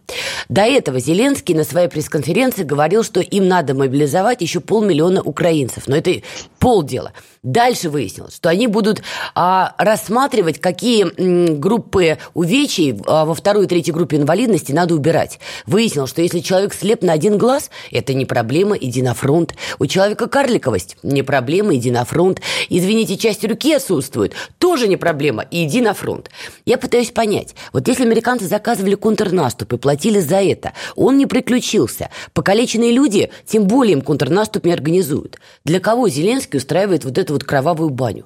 [0.49, 5.87] До этого Зеленский на своей пресс-конференции говорил, что им надо мобилизовать еще полмиллиона украинцев.
[5.87, 6.21] Но это
[6.59, 7.11] полдела.
[7.43, 9.01] Дальше выяснилось, что они будут
[9.35, 15.39] а, рассматривать, какие группы увечий а, во второй и третьей группе инвалидности надо убирать.
[15.65, 19.53] Выяснилось, что если человек слеп на один глаз, это не проблема, иди на фронт.
[19.79, 22.41] У человека карликовость, не проблема, иди на фронт.
[22.87, 26.29] Извините, часть руки отсутствует, тоже не проблема, иди на фронт.
[26.65, 32.09] Я пытаюсь понять, вот если американцы заказывали контрнаступ и платили за это, он не приключился,
[32.31, 35.37] покалеченные люди тем более им контрнаступ не организуют.
[35.65, 38.23] Для кого Зеленский устраивает вот эту вот кровавую баню?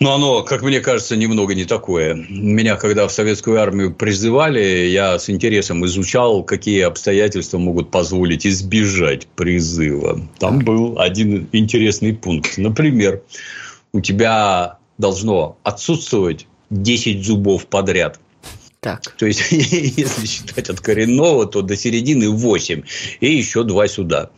[0.00, 2.14] Ну, оно, как мне кажется, немного не такое.
[2.14, 9.26] Меня, когда в советскую армию призывали, я с интересом изучал, какие обстоятельства могут позволить избежать
[9.28, 10.20] призыва.
[10.38, 12.58] Там был один интересный пункт.
[12.58, 13.22] Например,
[13.92, 18.18] у тебя должно отсутствовать 10 зубов подряд.
[18.80, 19.14] Так.
[19.16, 22.82] То есть, если считать от коренного, то до середины 8.
[23.20, 24.30] И еще два сюда.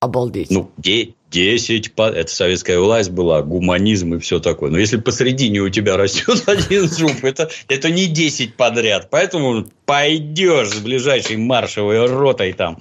[0.00, 0.50] Обалдеть.
[0.50, 4.70] Ну, 10, это советская власть была, гуманизм и все такое.
[4.70, 9.08] Но если посредине у тебя растет один зуб, это, это не 10 подряд.
[9.10, 12.78] Поэтому пойдешь с ближайшей маршевой ротой там.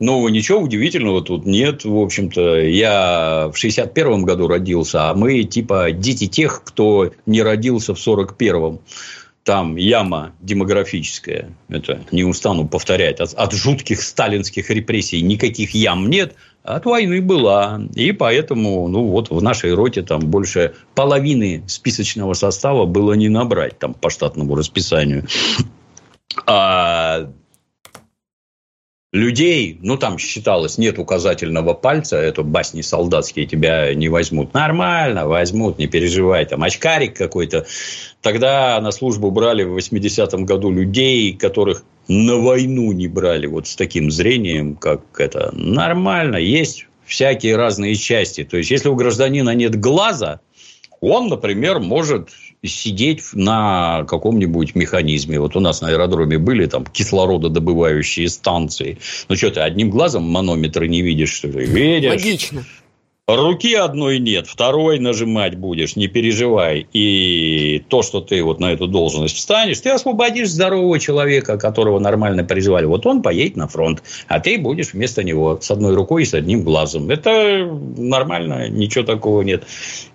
[0.00, 2.60] Ну, ничего удивительного тут нет, в общем-то.
[2.60, 8.80] Я в 61-м году родился, а мы типа дети тех, кто не родился в 41-м
[9.48, 16.34] там яма демографическая, это не устану повторять, от, от жутких сталинских репрессий никаких ям нет,
[16.62, 17.80] от войны была.
[17.94, 23.78] И поэтому, ну, вот в нашей роте там больше половины списочного состава было не набрать
[23.78, 25.26] там по штатному расписанию.
[26.46, 27.30] А
[29.12, 34.52] людей, ну, там считалось, нет указательного пальца, это басни солдатские, тебя не возьмут.
[34.52, 37.66] Нормально, возьмут, не переживай, там, очкарик какой-то.
[38.20, 43.76] Тогда на службу брали в 80-м году людей, которых на войну не брали вот с
[43.76, 45.50] таким зрением, как это.
[45.54, 48.44] Нормально, есть всякие разные части.
[48.44, 50.40] То есть, если у гражданина нет глаза,
[51.00, 52.30] он, например, может
[52.64, 55.38] сидеть на каком-нибудь механизме.
[55.38, 58.98] Вот у нас на аэродроме были там кислорододобывающие станции.
[59.28, 61.66] Ну, что ты одним глазом манометры не видишь, что ли?
[61.66, 62.10] Видишь?
[62.10, 62.64] Логично.
[63.28, 66.88] Руки одной нет, второй нажимать будешь, не переживай.
[66.94, 72.42] И то, что ты вот на эту должность встанешь, ты освободишь здорового человека, которого нормально
[72.42, 72.86] призывали.
[72.86, 76.32] Вот он поедет на фронт, а ты будешь вместо него с одной рукой и с
[76.32, 77.10] одним глазом.
[77.10, 77.66] Это
[77.98, 79.64] нормально, ничего такого нет.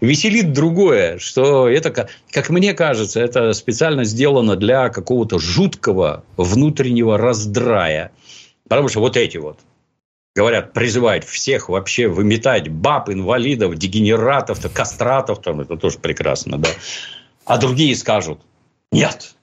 [0.02, 8.12] Веселит другое, что это, как мне кажется, это специально сделано для какого-то жуткого внутреннего раздрая.
[8.68, 9.60] Потому что вот эти вот
[10.36, 16.70] говорят, призывают всех вообще выметать баб, инвалидов, дегенератов, кастратов, там, это тоже прекрасно, да.
[17.46, 18.40] А другие скажут,
[18.92, 19.36] нет,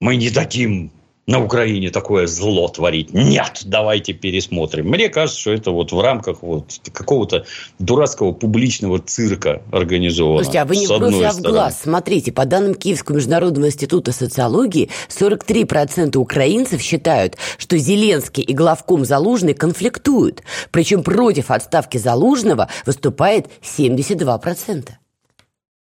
[0.00, 0.92] мы не дадим
[1.30, 3.14] на Украине такое зло творить.
[3.14, 4.88] Нет, давайте пересмотрим.
[4.88, 7.46] Мне кажется, что это вот в рамках вот какого-то
[7.78, 10.42] дурацкого публичного цирка организовано.
[10.42, 11.82] Слушайте, а вы не бровь, а в глаз.
[11.82, 19.54] Смотрите, по данным Киевского международного института социологии, 43% украинцев считают, что Зеленский и главком Залужный
[19.54, 20.42] конфликтуют.
[20.72, 24.88] Причем против отставки Залужного выступает 72%.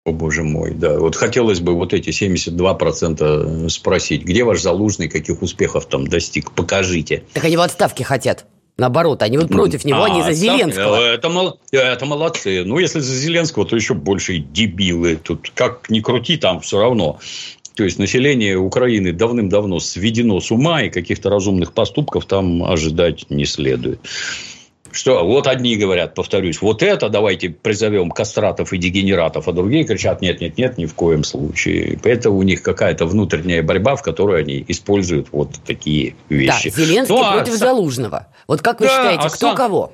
[0.07, 1.01] О, боже мой, да.
[1.01, 7.25] Вот хотелось бы вот эти 72% спросить, где ваш Залужный, каких успехов там достиг, покажите.
[7.33, 8.47] Так они в отставке хотят.
[8.79, 11.01] Наоборот, они вот против него, а, они за Зеленского.
[11.01, 11.29] Это,
[11.73, 12.62] это молодцы.
[12.64, 15.16] Ну, если за Зеленского, то еще больше дебилы.
[15.16, 17.19] Тут как ни крути, там все равно.
[17.75, 23.45] То есть, население Украины давным-давно сведено с ума, и каких-то разумных поступков там ожидать не
[23.45, 23.99] следует.
[24.96, 30.22] Что вот одни говорят, повторюсь, вот это давайте призовем кастратов и дегенератов, а другие кричат,
[30.22, 31.98] нет, нет, нет, ни в коем случае.
[32.02, 36.70] Это у них какая-то внутренняя борьба, в которой они используют вот такие вещи.
[36.70, 37.56] Да, Зеленский ну, а против а...
[37.59, 38.26] Залужного.
[38.48, 39.56] Вот как вы да, считаете, а кто сам...
[39.56, 39.92] кого?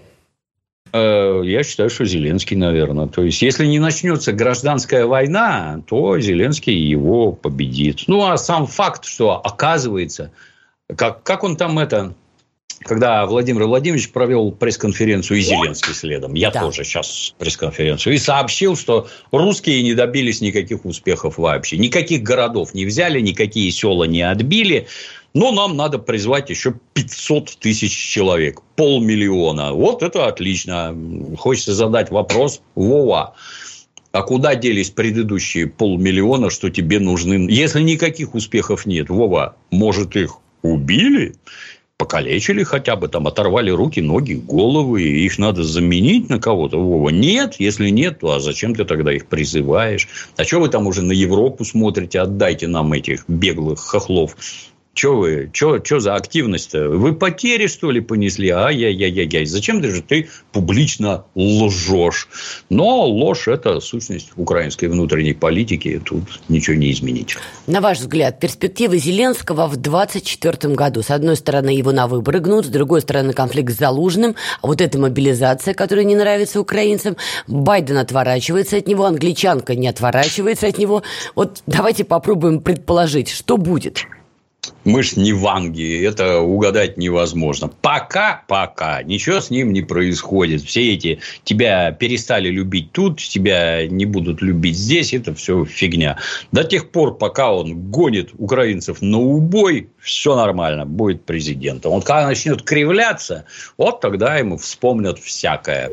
[0.92, 3.08] Э, я считаю, что Зеленский, наверное.
[3.08, 8.04] То есть, если не начнется гражданская война, то Зеленский его победит.
[8.06, 10.30] Ну, а сам факт, что оказывается,
[10.94, 12.14] как, как он там это
[12.84, 16.60] когда Владимир Владимирович провел пресс-конференцию и Зеленский следом, я да.
[16.60, 21.76] тоже сейчас пресс-конференцию, и сообщил, что русские не добились никаких успехов вообще.
[21.78, 24.86] Никаких городов не взяли, никакие села не отбили.
[25.34, 29.72] Но нам надо призвать еще 500 тысяч человек, полмиллиона.
[29.72, 30.94] Вот это отлично.
[31.38, 33.34] Хочется задать вопрос, Вова,
[34.12, 37.46] а куда делись предыдущие полмиллиона, что тебе нужны?
[37.50, 41.34] Если никаких успехов нет, Вова, может, их убили?
[41.98, 46.78] Покалечили хотя бы, там оторвали руки, ноги, головы, и их надо заменить на кого-то.
[46.78, 50.08] Вова, нет, если нет, то а зачем ты тогда их призываешь?
[50.36, 52.20] А что вы там уже на Европу смотрите?
[52.20, 54.36] Отдайте нам этих беглых хохлов
[54.94, 56.90] что вы, что за активность-то?
[56.90, 58.50] Вы потери, что ли, понесли?
[58.50, 59.46] Ай-яй-яй-яй.
[59.46, 62.28] Зачем же ты публично лжешь?
[62.68, 66.00] Но ложь– это сущность украинской внутренней политики.
[66.04, 67.36] Тут ничего не изменить.
[67.66, 71.02] На ваш взгляд, перспективы Зеленского в 2024 году?
[71.02, 74.36] С одной стороны, его на выборы гнут, с другой стороны, конфликт с Залужным.
[74.60, 77.16] А вот эта мобилизация, которая не нравится украинцам.
[77.46, 81.02] Байден отворачивается от него, англичанка не отворачивается от него.
[81.34, 84.04] Вот давайте попробуем предположить, что будет–
[84.84, 87.68] мы ж не ванги, это угадать невозможно.
[87.68, 90.62] Пока, пока, ничего с ним не происходит.
[90.62, 96.18] Все эти, тебя перестали любить тут, тебя не будут любить здесь, это все фигня.
[96.52, 101.92] До тех пор, пока он гонит украинцев на убой, все нормально, будет президентом.
[101.92, 103.44] Вот когда начнет кривляться,
[103.78, 105.90] вот тогда ему вспомнят всякое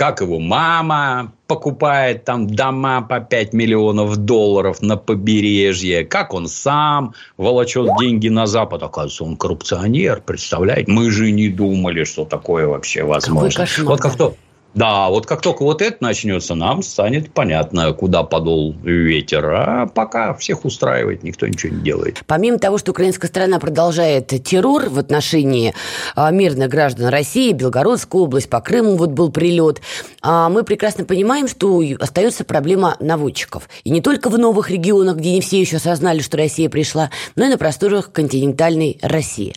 [0.00, 7.12] как его мама покупает там дома по 5 миллионов долларов на побережье, как он сам
[7.36, 8.82] волочет деньги на Запад.
[8.82, 10.90] Оказывается, он коррупционер, представляете?
[10.90, 13.66] Мы же не думали, что такое вообще возможно.
[13.84, 14.36] Вот как то
[14.74, 19.44] да, вот как только вот это начнется, нам станет понятно, куда подол ветер.
[19.50, 22.22] А пока всех устраивает, никто ничего не делает.
[22.26, 25.74] Помимо того, что украинская страна продолжает террор в отношении
[26.14, 29.80] а, мирных граждан России, Белгородская область, по Крыму вот был прилет,
[30.22, 33.68] а, мы прекрасно понимаем, что остается проблема наводчиков.
[33.82, 37.44] И не только в новых регионах, где не все еще осознали, что Россия пришла, но
[37.46, 39.54] и на просторах континентальной России.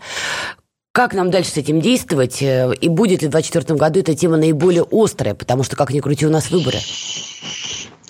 [0.95, 2.43] Как нам дальше с этим действовать?
[2.43, 5.33] Э, и будет ли в 2024 году эта тема наиболее острая?
[5.33, 6.77] Потому что, как ни крути, у нас выборы.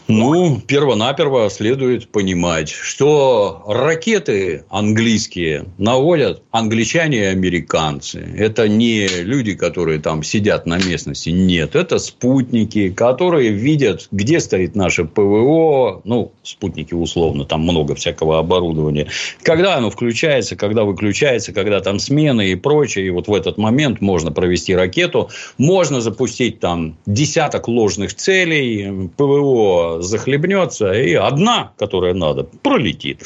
[0.10, 8.20] Ну, перво-наперво следует понимать, что ракеты английские наводят англичане и американцы.
[8.38, 11.30] Это не люди, которые там сидят на местности.
[11.30, 16.02] Нет, это спутники, которые видят, где стоит наше ПВО.
[16.04, 19.08] Ну, спутники условно, там много всякого оборудования.
[19.42, 23.08] Когда оно включается, когда выключается, когда там смены и прочее.
[23.08, 25.30] И вот в этот момент можно провести ракету.
[25.58, 29.10] Можно запустить там десяток ложных целей.
[29.16, 33.24] ПВО захлебнется, и одна, которая надо, пролетит.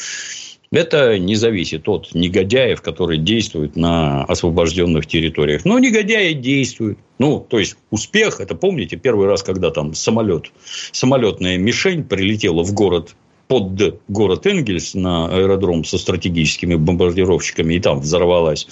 [0.72, 5.64] Это не зависит от негодяев, которые действуют на освобожденных территориях.
[5.64, 7.00] Но негодяи действуют.
[7.20, 10.52] Ну, то есть, успех, это помните, первый раз, когда там самолет,
[10.92, 13.16] самолетная мишень прилетела в город
[13.48, 18.68] под город Энгельс на аэродром со стратегическими бомбардировщиками и там взорвалась.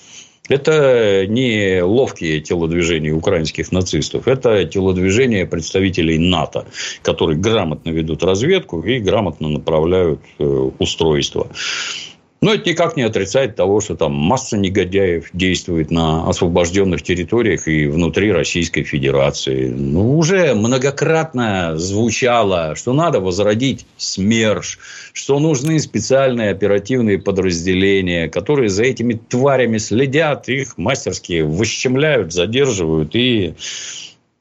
[0.47, 6.65] Это не ловкие телодвижения украинских нацистов, это телодвижения представителей НАТО,
[7.01, 10.43] которые грамотно ведут разведку и грамотно направляют э,
[10.79, 11.47] устройство.
[12.45, 17.87] Но это никак не отрицает того, что там масса негодяев действует на освобожденных территориях и
[17.87, 19.69] внутри Российской Федерации.
[19.69, 24.77] Ну, уже многократно звучало, что надо возродить СМЕРШ,
[25.13, 33.55] что нужны специальные оперативные подразделения, которые за этими тварями следят, их мастерски выщемляют, задерживают и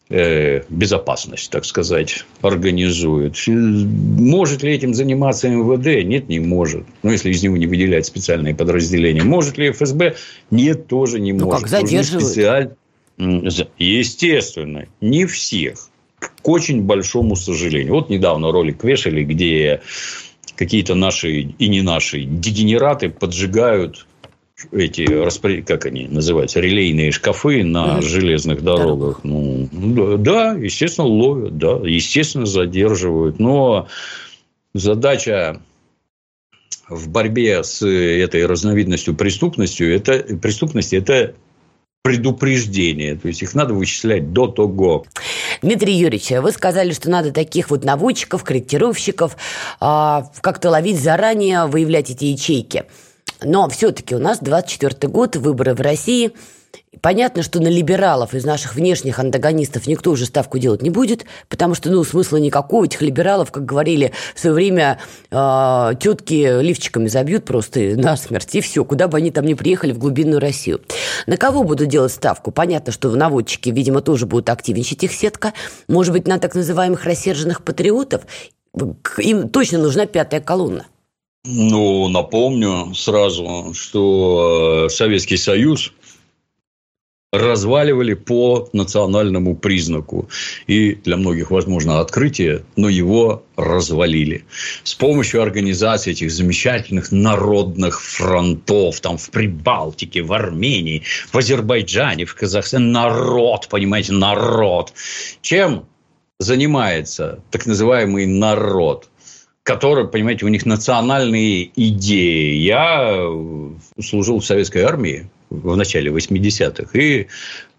[0.08, 3.36] безопасность, так сказать, организует.
[3.46, 6.04] Может ли этим заниматься МВД?
[6.04, 6.84] Нет, не может.
[7.02, 9.22] Ну, если из него не выделять специальные подразделения.
[9.22, 10.16] Может ли ФСБ?
[10.50, 11.62] Нет, тоже не ну, может.
[11.62, 12.26] Как задерживают?
[12.26, 12.74] Специаль...
[13.78, 15.88] Естественно, не всех.
[16.18, 17.94] К очень большому сожалению.
[17.94, 19.80] Вот недавно ролик вешали, где
[20.56, 24.06] какие-то наши и не наши дегенераты поджигают
[24.72, 28.02] эти, как они называются, релейные шкафы на mm-hmm.
[28.02, 29.20] железных дорогах.
[29.22, 29.68] Ну,
[30.18, 33.38] да, естественно, ловят, да, естественно, задерживают.
[33.38, 33.88] Но
[34.74, 35.60] задача
[36.88, 41.34] в борьбе с этой разновидностью преступностью, это, преступности, это
[42.02, 43.16] предупреждение.
[43.16, 45.06] То есть, их надо вычислять до того.
[45.62, 49.36] Дмитрий Юрьевич, вы сказали, что надо таких вот наводчиков, корректировщиков
[49.80, 52.84] а, как-то ловить заранее, выявлять эти ячейки.
[53.42, 56.32] Но все-таки у нас 24 год, выборы в России.
[57.00, 61.74] Понятно, что на либералов из наших внешних антагонистов никто уже ставку делать не будет, потому
[61.74, 62.84] что, ну, смысла никакого.
[62.84, 64.98] Этих либералов, как говорили в свое время,
[65.30, 69.98] э, тетки лифчиками забьют просто насмерть, и все, куда бы они там ни приехали в
[69.98, 70.80] глубинную Россию.
[71.26, 72.50] На кого будут делать ставку?
[72.50, 75.52] Понятно, что наводчики, видимо, тоже будут активничать их сетка.
[75.88, 78.22] Может быть, на так называемых рассерженных патриотов?
[79.18, 80.86] Им точно нужна пятая колонна.
[81.46, 85.92] Ну, напомню сразу, что э, Советский Союз
[87.34, 90.30] разваливали по национальному признаку.
[90.66, 94.46] И для многих, возможно, открытие, но его развалили.
[94.84, 102.34] С помощью организации этих замечательных народных фронтов, там в Прибалтике, в Армении, в Азербайджане, в
[102.34, 104.94] Казахстане, народ, понимаете, народ.
[105.42, 105.84] Чем
[106.38, 109.10] занимается так называемый народ?
[109.64, 112.54] Который, понимаете, у них национальные идеи.
[112.56, 113.28] Я
[114.00, 116.96] служил в советской армии, в начале 80-х.
[116.98, 117.26] И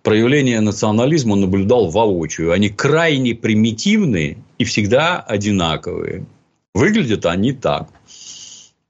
[0.02, 2.52] проявление национализма наблюдал воочию.
[2.52, 6.26] Они крайне примитивные и всегда одинаковые.
[6.74, 7.88] Выглядят они так.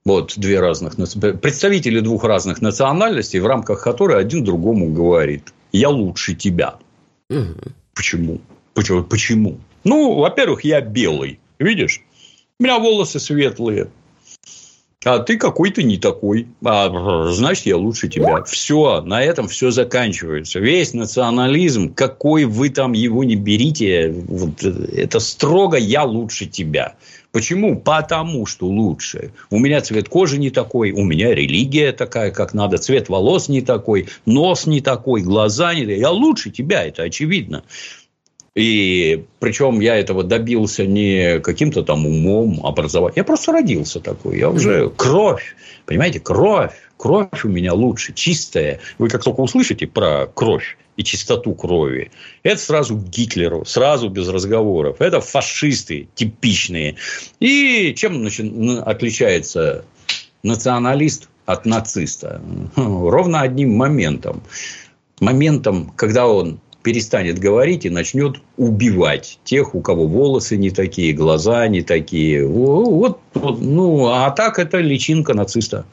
[0.06, 0.96] Вот две разных
[1.42, 6.76] представители двух разных национальностей, в рамках которой один другому говорит: "Я лучше тебя".
[7.30, 7.72] Угу.
[7.96, 8.42] Почему?
[8.74, 9.04] Почему?
[9.04, 9.58] Почему?
[9.84, 12.05] Ну, во-первых, я белый, видишь?
[12.58, 13.90] У меня волосы светлые,
[15.04, 18.44] а ты какой-то не такой, а, значит, я лучше тебя.
[18.44, 20.60] Все, на этом все заканчивается.
[20.60, 26.96] Весь национализм, какой вы там его не берите, вот, это строго я лучше тебя.
[27.34, 27.78] Почему?
[27.78, 29.34] Потому что лучше.
[29.50, 33.62] У меня цвет кожи не такой, у меня религия такая, как надо, цвет волос не
[33.62, 36.00] такой, нос не такой, глаза не такой.
[36.00, 37.64] Я лучше тебя, это очевидно.
[38.56, 43.18] И причем я этого добился не каким-то там умом, образованием.
[43.18, 44.40] Я просто родился такой.
[44.40, 46.72] Я уже кровь, понимаете, кровь.
[46.98, 48.80] Кровь у меня лучше, чистая.
[48.98, 52.12] Вы как только услышите про кровь и чистоту крови,
[52.44, 55.02] это сразу Гитлеру, сразу без разговоров.
[55.02, 56.96] Это фашисты типичные.
[57.42, 58.50] И чем значит,
[58.86, 59.84] отличается
[60.44, 62.42] националист от нациста?
[62.78, 64.42] Ровно одним моментом.
[65.20, 71.68] Моментом, когда он перестанет говорить и начнет убивать тех, у кого волосы не такие, глаза
[71.68, 72.48] не такие.
[72.48, 75.86] Вот, вот ну, а так это личинка нациста.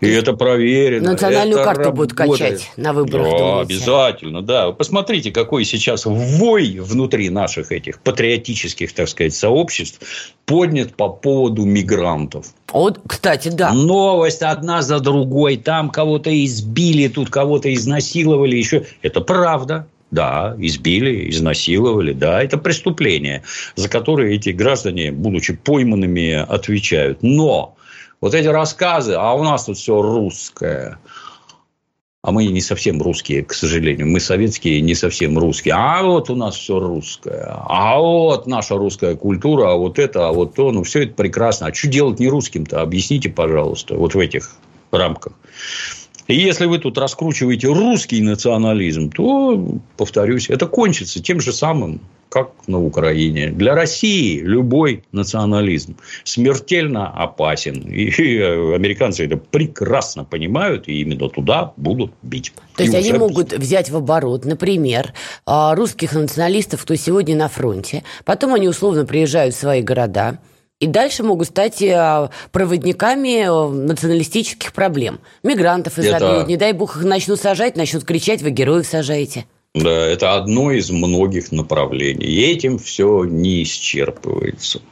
[0.00, 1.12] И это проверено.
[1.12, 3.30] Национальную это карту будут качать на выборах.
[3.30, 3.74] Да, думаете?
[3.74, 4.72] обязательно, да.
[4.72, 10.00] Посмотрите, какой сейчас вой внутри наших этих патриотических, так сказать, сообществ
[10.46, 12.46] поднят по поводу мигрантов.
[12.72, 13.72] Вот, кстати, да.
[13.72, 15.58] Новость одна за другой.
[15.58, 18.56] Там кого-то избили, тут кого-то изнасиловали.
[18.56, 18.84] Еще.
[19.00, 19.86] Это правда.
[20.14, 23.42] Да, избили, изнасиловали, да, это преступление,
[23.74, 27.24] за которое эти граждане, будучи пойманными, отвечают.
[27.24, 27.74] Но
[28.20, 31.00] вот эти рассказы, а у нас тут все русское,
[32.22, 34.06] а мы не совсем русские, к сожалению.
[34.06, 35.74] Мы советские, не совсем русские.
[35.76, 37.48] А вот у нас все русское.
[37.48, 40.70] А вот наша русская культура, а вот это, а вот то.
[40.70, 41.66] Ну, все это прекрасно.
[41.66, 42.80] А что делать не русским-то?
[42.80, 44.52] Объясните, пожалуйста, вот в этих
[44.92, 45.32] рамках.
[46.26, 52.00] И если вы тут раскручиваете русский национализм, то, повторюсь, это кончится тем же самым,
[52.30, 53.50] как на Украине.
[53.50, 57.74] Для России любой национализм смертельно опасен.
[57.82, 58.08] И
[58.40, 62.52] американцы это прекрасно понимают, и именно туда будут бить.
[62.76, 65.12] То есть, они могут взять в оборот, например,
[65.46, 70.38] а, русских националистов, кто сегодня на фронте, потом они условно приезжают в свои города–
[70.84, 75.20] и дальше могут стать э, проводниками э, националистических проблем.
[75.42, 76.44] Мигрантов изобьют, это...
[76.46, 79.46] не дай бог их начнут сажать, начнут кричать, вы героев сажаете.
[79.74, 82.26] Да, это одно из многих направлений.
[82.26, 84.82] И этим все не исчерпывается.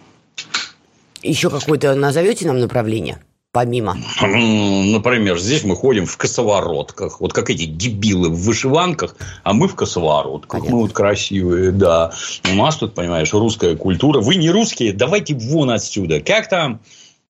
[1.22, 3.18] Еще какое-то назовете нам направление?
[3.52, 3.96] Помимо?
[4.20, 7.20] Например, здесь мы ходим в косоворотках.
[7.20, 10.60] Вот как эти дебилы в вышиванках, а мы в косоворотках.
[10.60, 10.76] Понятно.
[10.76, 12.12] Мы вот красивые, да.
[12.50, 14.20] У нас тут, понимаешь, русская культура.
[14.20, 16.20] Вы не русские, давайте вон отсюда.
[16.20, 16.80] Как там?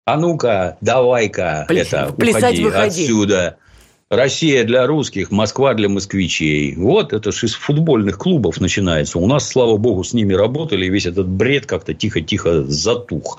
[0.04, 1.88] А ну-ка, давай-ка, Пляс...
[1.88, 3.02] это, Плясать, уходи выходи.
[3.04, 3.56] отсюда.
[4.10, 6.74] Россия для русских, Москва для москвичей.
[6.76, 9.18] Вот это же из футбольных клубов начинается.
[9.18, 13.38] У нас, слава богу, с ними работали, и весь этот бред как-то тихо-тихо затух.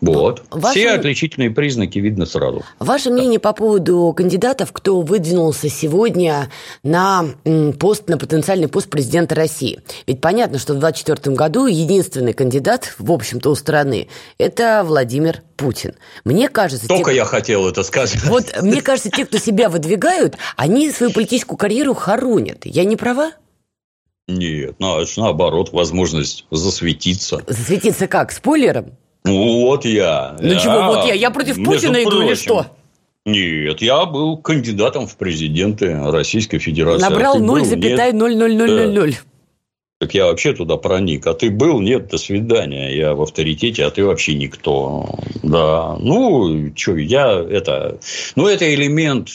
[0.00, 0.44] Вот.
[0.50, 0.78] Ваше...
[0.78, 2.62] Все отличительные признаки видно сразу.
[2.78, 6.50] Ваше мнение по поводу кандидатов, кто выдвинулся сегодня
[6.82, 7.26] на
[7.78, 9.80] пост, на потенциальный пост президента России?
[10.06, 15.94] Ведь понятно, что в 2024 году единственный кандидат, в общем-то, у страны, это Владимир Путин.
[16.24, 16.88] Мне кажется...
[16.88, 17.18] Только те...
[17.18, 18.22] я хотел это сказать.
[18.24, 22.64] Вот мне кажется, те, кто себя выдвигают, они свою политическую карьеру хоронят.
[22.64, 23.32] Я не права?
[24.28, 27.42] Нет, ну, наоборот, возможность засветиться.
[27.46, 28.32] Засветиться как?
[28.32, 28.92] Спойлером?
[29.24, 30.36] Вот я.
[30.40, 31.14] Ну чего, вот я.
[31.14, 32.66] Я против Путина иду или что?
[33.26, 37.02] Нет, я был кандидатом в президенты Российской Федерации.
[37.02, 39.16] Набрал а 0,00000.
[39.98, 41.26] Так я вообще туда проник.
[41.26, 41.80] А ты был?
[41.80, 42.96] Нет, до свидания.
[42.96, 45.18] Я в авторитете, а ты вообще никто.
[45.42, 45.96] Да.
[46.00, 47.98] Ну, что, я это...
[48.34, 49.28] Ну, это элемент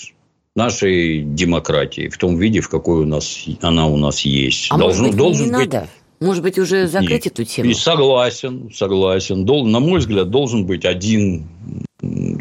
[0.56, 4.68] нашей демократии в том виде, в какой у нас она у нас есть.
[4.72, 5.74] А Должен, может быть, должен не быть...
[5.74, 5.88] надо?
[6.20, 7.28] Может быть, уже закрыть Нет.
[7.28, 7.70] эту тему?
[7.70, 9.46] И согласен, согласен.
[9.46, 11.48] Дол, на мой взгляд, должен быть один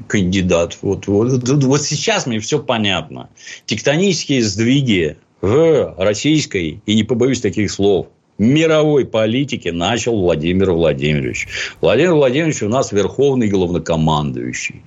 [0.08, 0.78] кандидат.
[0.82, 3.30] Вот, вот, вот сейчас мне все понятно.
[3.66, 8.08] Тектонические сдвиги в российской, и не побоюсь таких слов,
[8.38, 11.48] мировой политике начал Владимир Владимирович.
[11.80, 14.82] Владимир Владимирович у нас верховный главнокомандующий.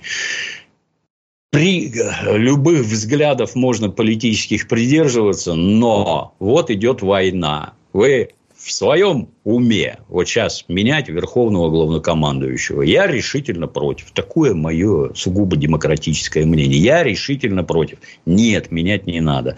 [1.50, 1.92] При
[2.30, 7.72] любых взглядах можно политических придерживаться, но вот идет война.
[7.94, 8.30] Вы
[8.68, 14.10] в своем уме вот сейчас менять верховного главнокомандующего, я решительно против.
[14.10, 16.78] Такое мое сугубо демократическое мнение.
[16.78, 17.98] Я решительно против.
[18.26, 19.56] Нет, менять не надо.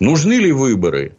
[0.00, 1.14] Нужны ли выборы?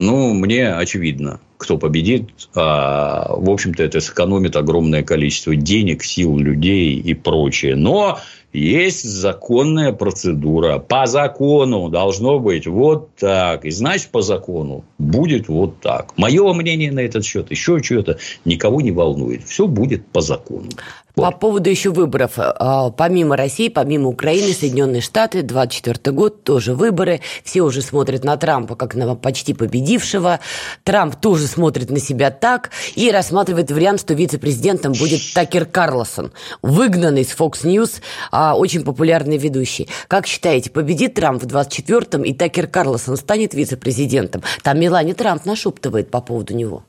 [0.00, 2.30] Ну, мне очевидно, кто победит.
[2.54, 7.76] А, в общем-то, это сэкономит огромное количество денег, сил, людей и прочее.
[7.76, 8.18] Но
[8.54, 10.78] есть законная процедура.
[10.78, 13.64] По закону должно быть вот так.
[13.64, 16.16] И значит, по закону будет вот так.
[16.16, 19.44] Мое мнение на этот счет, еще что-то, никого не волнует.
[19.44, 20.70] Все будет по закону.
[21.14, 22.32] По поводу еще выборов.
[22.36, 27.20] А, помимо России, помимо Украины, Соединенные Штаты, 24 год, тоже выборы.
[27.44, 30.40] Все уже смотрят на Трампа как на почти победившего.
[30.82, 37.24] Трамп тоже смотрит на себя так и рассматривает вариант, что вице-президентом будет Такер Карлосон, выгнанный
[37.24, 38.00] с Fox News,
[38.32, 39.88] а, очень популярный ведущий.
[40.08, 44.42] Как считаете, победит Трамп в 24-м и Такер Карлосон станет вице-президентом?
[44.64, 46.82] Там Мелани Трамп нашептывает по поводу него.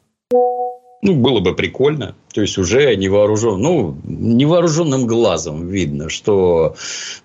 [1.05, 2.15] Ну, было бы прикольно.
[2.33, 6.75] То есть, уже невооружен, ну, невооруженным глазом видно, что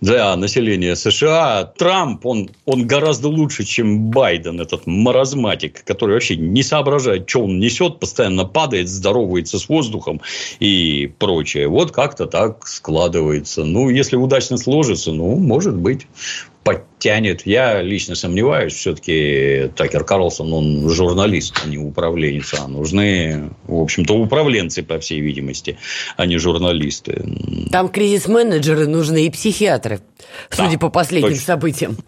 [0.03, 6.63] для населения США Трамп, он, он гораздо лучше, чем Байден, этот маразматик, который вообще не
[6.63, 10.21] соображает, что он несет, постоянно падает, здоровается с воздухом
[10.61, 11.67] и прочее.
[11.69, 13.65] Вот как-то так складывается.
[13.65, 16.07] Ну, если удачно сложится, ну, может быть
[16.63, 17.47] подтянет.
[17.47, 22.55] Я лично сомневаюсь, все-таки Такер Карлсон, он журналист, а не управленец.
[22.59, 25.79] А нужны, в общем-то, управленцы, по всей видимости,
[26.17, 27.25] а не журналисты.
[27.71, 30.01] Там кризис-менеджеры нужны и психиатры,
[30.51, 31.45] судя да, по последним точно.
[31.45, 31.97] событиям.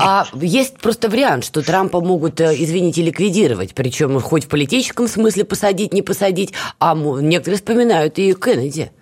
[0.00, 5.44] А есть просто вариант, что Трампа могут, э, извините, ликвидировать, причем хоть в политическом смысле
[5.44, 8.92] посадить, не посадить, а некоторые вспоминают и Кеннеди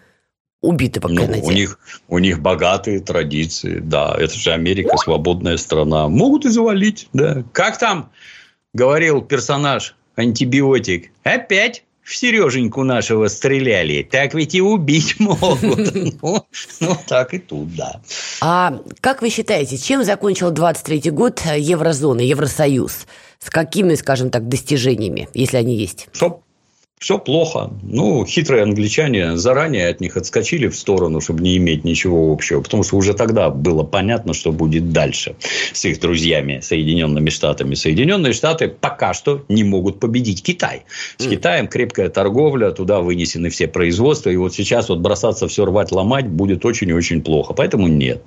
[0.67, 1.45] убитого ну, Кеннеди.
[1.45, 4.15] У них, у них богатые традиции, да.
[4.19, 6.09] Это же Америка, свободная страна.
[6.09, 7.45] Могут и завалить, да.
[7.53, 8.11] Как там
[8.75, 11.11] говорил персонаж антибиотик?
[11.23, 15.95] Опять в Сереженьку нашего стреляли, так ведь и убить могут.
[16.23, 16.47] Ну,
[16.81, 18.01] ну, так и тут, да.
[18.41, 23.07] А как вы считаете, чем закончил 23-й год Еврозона, Евросоюз?
[23.39, 26.09] С какими, скажем так, достижениями, если они есть?
[26.13, 26.43] Что
[26.99, 27.71] все плохо.
[27.83, 32.63] Ну, хитрые англичане заранее от них отскочили в сторону, чтобы не иметь ничего общего.
[32.63, 35.37] Потому что уже тогда было понятно, что будет дальше
[35.75, 37.75] с их друзьями, Соединенными Штатами.
[37.75, 40.85] Соединенные Штаты пока что не могут победить Китай.
[41.19, 44.31] С Китаем крепкая торговля, туда вынесены все производства.
[44.31, 47.53] И вот сейчас вот бросаться все рвать, ломать будет очень и очень плохо.
[47.53, 48.23] Поэтому нет.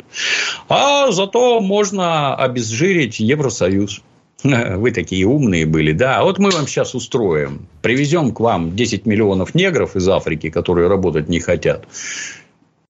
[0.67, 4.03] А зато можно обезжирить Евросоюз.
[4.43, 6.23] Вы такие умные были, да.
[6.23, 7.67] Вот мы вам сейчас устроим.
[7.81, 11.87] Привезем к вам 10 миллионов негров из Африки, которые работать не хотят.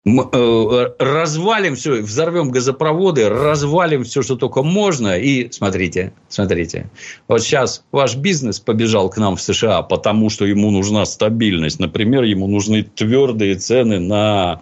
[0.06, 5.18] Э, развалим все, взорвем газопроводы, развалим все, что только можно.
[5.18, 6.90] И смотрите, смотрите.
[7.28, 11.80] Вот сейчас ваш бизнес побежал к нам в США, потому что ему нужна стабильность.
[11.80, 14.62] Например, ему нужны твердые цены на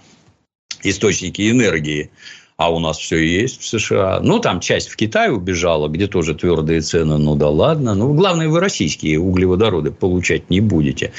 [0.83, 2.11] источники энергии
[2.57, 4.19] а у нас все есть в США.
[4.21, 7.93] Ну, там часть в Китай убежала, где тоже твердые цены, ну да ладно.
[7.93, 11.11] Ну, главное, вы российские углеводороды получать не будете.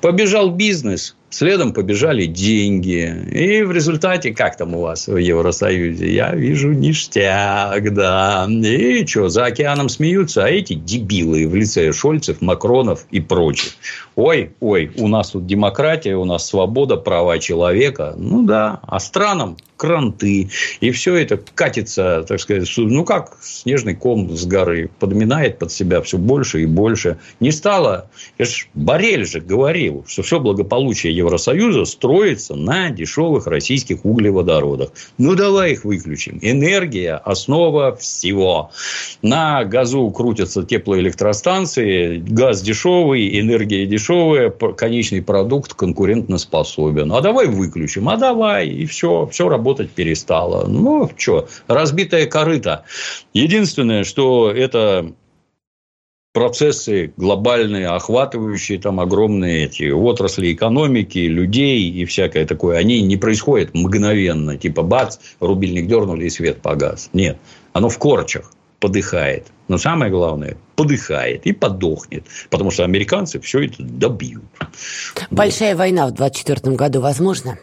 [0.00, 3.14] Побежал бизнес, Следом побежали деньги.
[3.30, 8.48] И в результате, как там у вас в Евросоюзе, я вижу ништяк, да.
[8.50, 13.74] И что, за океаном смеются, а эти дебилы в лице Шольцев, Макронов и прочих.
[14.16, 18.14] Ой, ой, у нас тут демократия, у нас свобода, права человека.
[18.18, 20.50] Ну да, а странам кранты.
[20.80, 24.90] И все это катится, так сказать, ну как снежный ком с горы.
[24.98, 27.16] Подминает под себя все больше и больше.
[27.40, 34.04] Не стало, я же Борель же говорил, что все благополучие Евросоюза строится на дешевых российских
[34.04, 34.90] углеводородах.
[35.18, 36.38] Ну, давай их выключим.
[36.42, 38.70] Энергия– основа всего.
[39.22, 47.12] На газу крутятся теплоэлектростанции, газ дешевый, энергия дешевая, конечный продукт конкурентоспособен.
[47.12, 50.66] А давай выключим, а давай, и все, все работать перестало.
[50.66, 52.84] Ну, что, разбитая корыта.
[53.34, 55.12] Единственное, что это
[56.32, 63.74] процессы глобальные, охватывающие там огромные эти отрасли экономики, людей и всякое такое, они не происходят
[63.74, 64.56] мгновенно.
[64.56, 67.10] Типа бац, рубильник дернули и свет погас.
[67.12, 67.38] Нет,
[67.72, 69.46] оно в корчах подыхает.
[69.68, 72.24] Но самое главное, подыхает и подохнет.
[72.48, 74.42] Потому что американцы все это добьют.
[75.30, 75.80] Большая вот.
[75.80, 77.58] война в 2024 году возможно?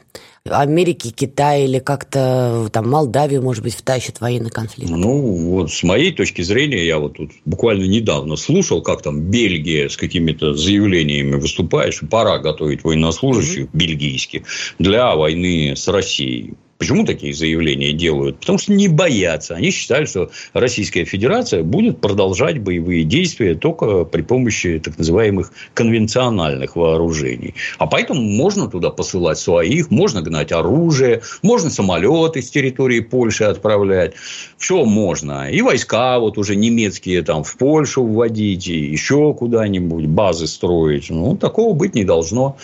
[0.50, 4.90] Америки, Китая или как-то там Молдавию, может быть, втащит военный конфликт?
[4.90, 5.22] Ну,
[5.52, 9.98] вот с моей точки зрения, я вот тут буквально недавно слушал, как там Бельгия с
[9.98, 13.78] какими-то заявлениями выступает, что пора готовить военнослужащих mm-hmm.
[13.78, 14.44] бельгийских
[14.80, 16.56] для войны с Россией.
[16.78, 18.40] Почему такие заявления делают?
[18.40, 19.56] Потому что не боятся.
[19.56, 26.76] Они считают, что Российская Федерация будет продолжать боевые действия только при помощи так называемых конвенциональных
[26.76, 27.56] вооружений.
[27.80, 34.14] А поэтому можно туда посылать своих, можно гнать оружие, можно самолеты с территории Польши отправлять.
[34.58, 35.50] Все можно.
[35.50, 41.10] И войска вот уже немецкие там в Польшу вводить, и еще куда-нибудь базы строить.
[41.10, 42.58] Ну, такого быть не должно.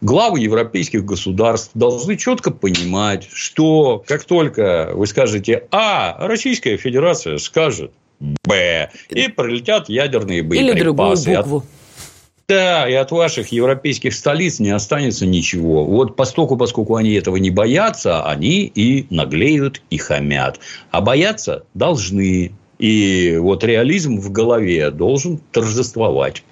[0.00, 7.92] Главы европейских государств должны четко понимать, что как только вы скажете А, Российская Федерация скажет
[8.20, 10.72] Б, и пролетят ядерные боеприпасы.
[10.72, 11.64] Или другую букву.
[12.48, 15.84] Да, и от ваших европейских столиц не останется ничего.
[15.84, 20.58] Вот поскольку, поскольку они этого не боятся, они и наглеют, и хамят.
[20.90, 22.52] А бояться должны.
[22.78, 26.42] И вот реализм в голове должен торжествовать.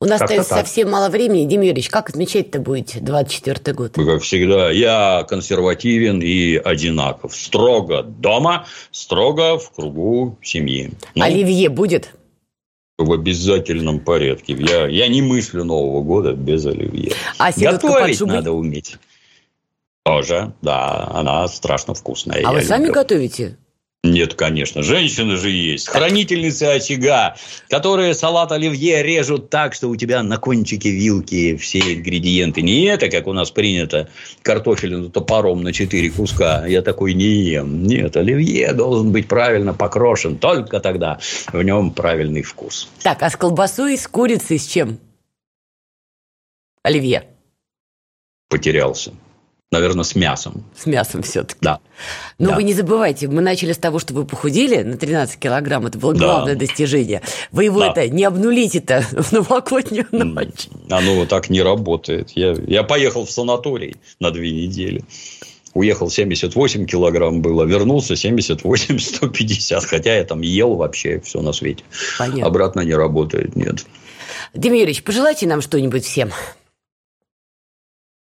[0.00, 1.44] У нас остается совсем мало времени.
[1.44, 3.94] Дим Юрьевич, как отмечать-то будете 24 год?
[3.94, 7.34] Как всегда, я консервативен и одинаков.
[7.34, 10.92] Строго дома, строго в кругу семьи.
[11.16, 12.14] Ну, Оливье будет?
[12.96, 14.54] В обязательном порядке.
[14.54, 17.12] Я, я не мыслю Нового года без оливье.
[17.38, 18.96] А Готовить надо уметь.
[20.04, 22.42] Тоже, да, она страшно вкусная.
[22.44, 22.68] А вы люблю.
[22.68, 23.58] сами готовите?
[24.04, 24.84] Нет, конечно.
[24.84, 25.88] Женщины же есть.
[25.88, 27.36] Хранительницы очага,
[27.68, 32.62] которые салат оливье режут так, что у тебя на кончике вилки все ингредиенты.
[32.62, 34.08] Не это, как у нас принято,
[34.42, 36.64] картофелину топором на четыре куска.
[36.66, 37.82] Я такой не ем.
[37.82, 40.38] Нет, оливье должен быть правильно покрошен.
[40.38, 41.18] Только тогда
[41.52, 42.88] в нем правильный вкус.
[43.02, 45.00] Так, а с колбасой, с курицей, с чем?
[46.84, 47.24] Оливье.
[48.48, 49.12] Потерялся.
[49.70, 50.64] Наверное, с мясом.
[50.74, 51.58] С мясом все-таки.
[51.60, 51.80] Да.
[52.38, 52.56] Но да.
[52.56, 55.86] вы не забывайте, мы начали с того, что вы похудели на 13 килограмм.
[55.86, 56.60] Это было главное да.
[56.60, 57.20] достижение.
[57.52, 57.90] Вы его да.
[57.90, 60.68] это не обнулите-то в новогоднюю ночь.
[60.88, 62.30] Оно вот так не работает.
[62.30, 65.04] Я, я поехал в санаторий на две недели.
[65.74, 69.80] Уехал 78 килограмм было, вернулся 78-150.
[69.86, 71.84] Хотя я там ел вообще все на свете.
[72.18, 72.46] Понятно.
[72.46, 73.84] Обратно не работает, нет.
[74.54, 76.30] Дим Юрьевич, пожелайте нам что-нибудь всем.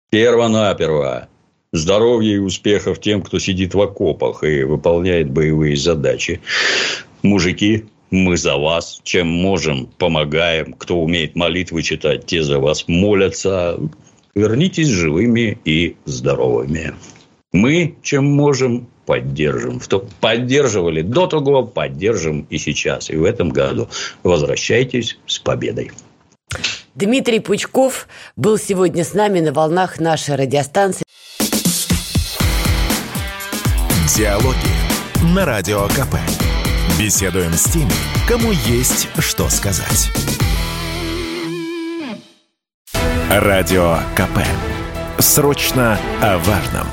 [0.10, 1.28] Первонаперво.
[1.72, 6.42] Здоровья и успехов тем, кто сидит в окопах и выполняет боевые задачи.
[7.22, 9.02] Мужики, мы за вас.
[9.04, 10.74] Чем можем, помогаем.
[10.74, 13.80] Кто умеет молитвы читать, те за вас молятся.
[14.34, 16.96] Вернитесь живыми и здоровыми.
[17.54, 19.80] Мы, чем можем, поддержим.
[20.22, 23.12] Поддерживали до того, поддержим и сейчас.
[23.12, 23.90] И в этом году
[24.24, 25.92] возвращайтесь с победой.
[27.00, 31.06] Дмитрий Пучков был сегодня с нами на волнах нашей радиостанции.
[34.18, 36.18] Диалоги на Радио КП.
[37.00, 37.94] Беседуем с теми,
[38.28, 40.12] кому есть что сказать.
[43.32, 44.40] Радио КП.
[45.20, 46.88] Срочно о важном.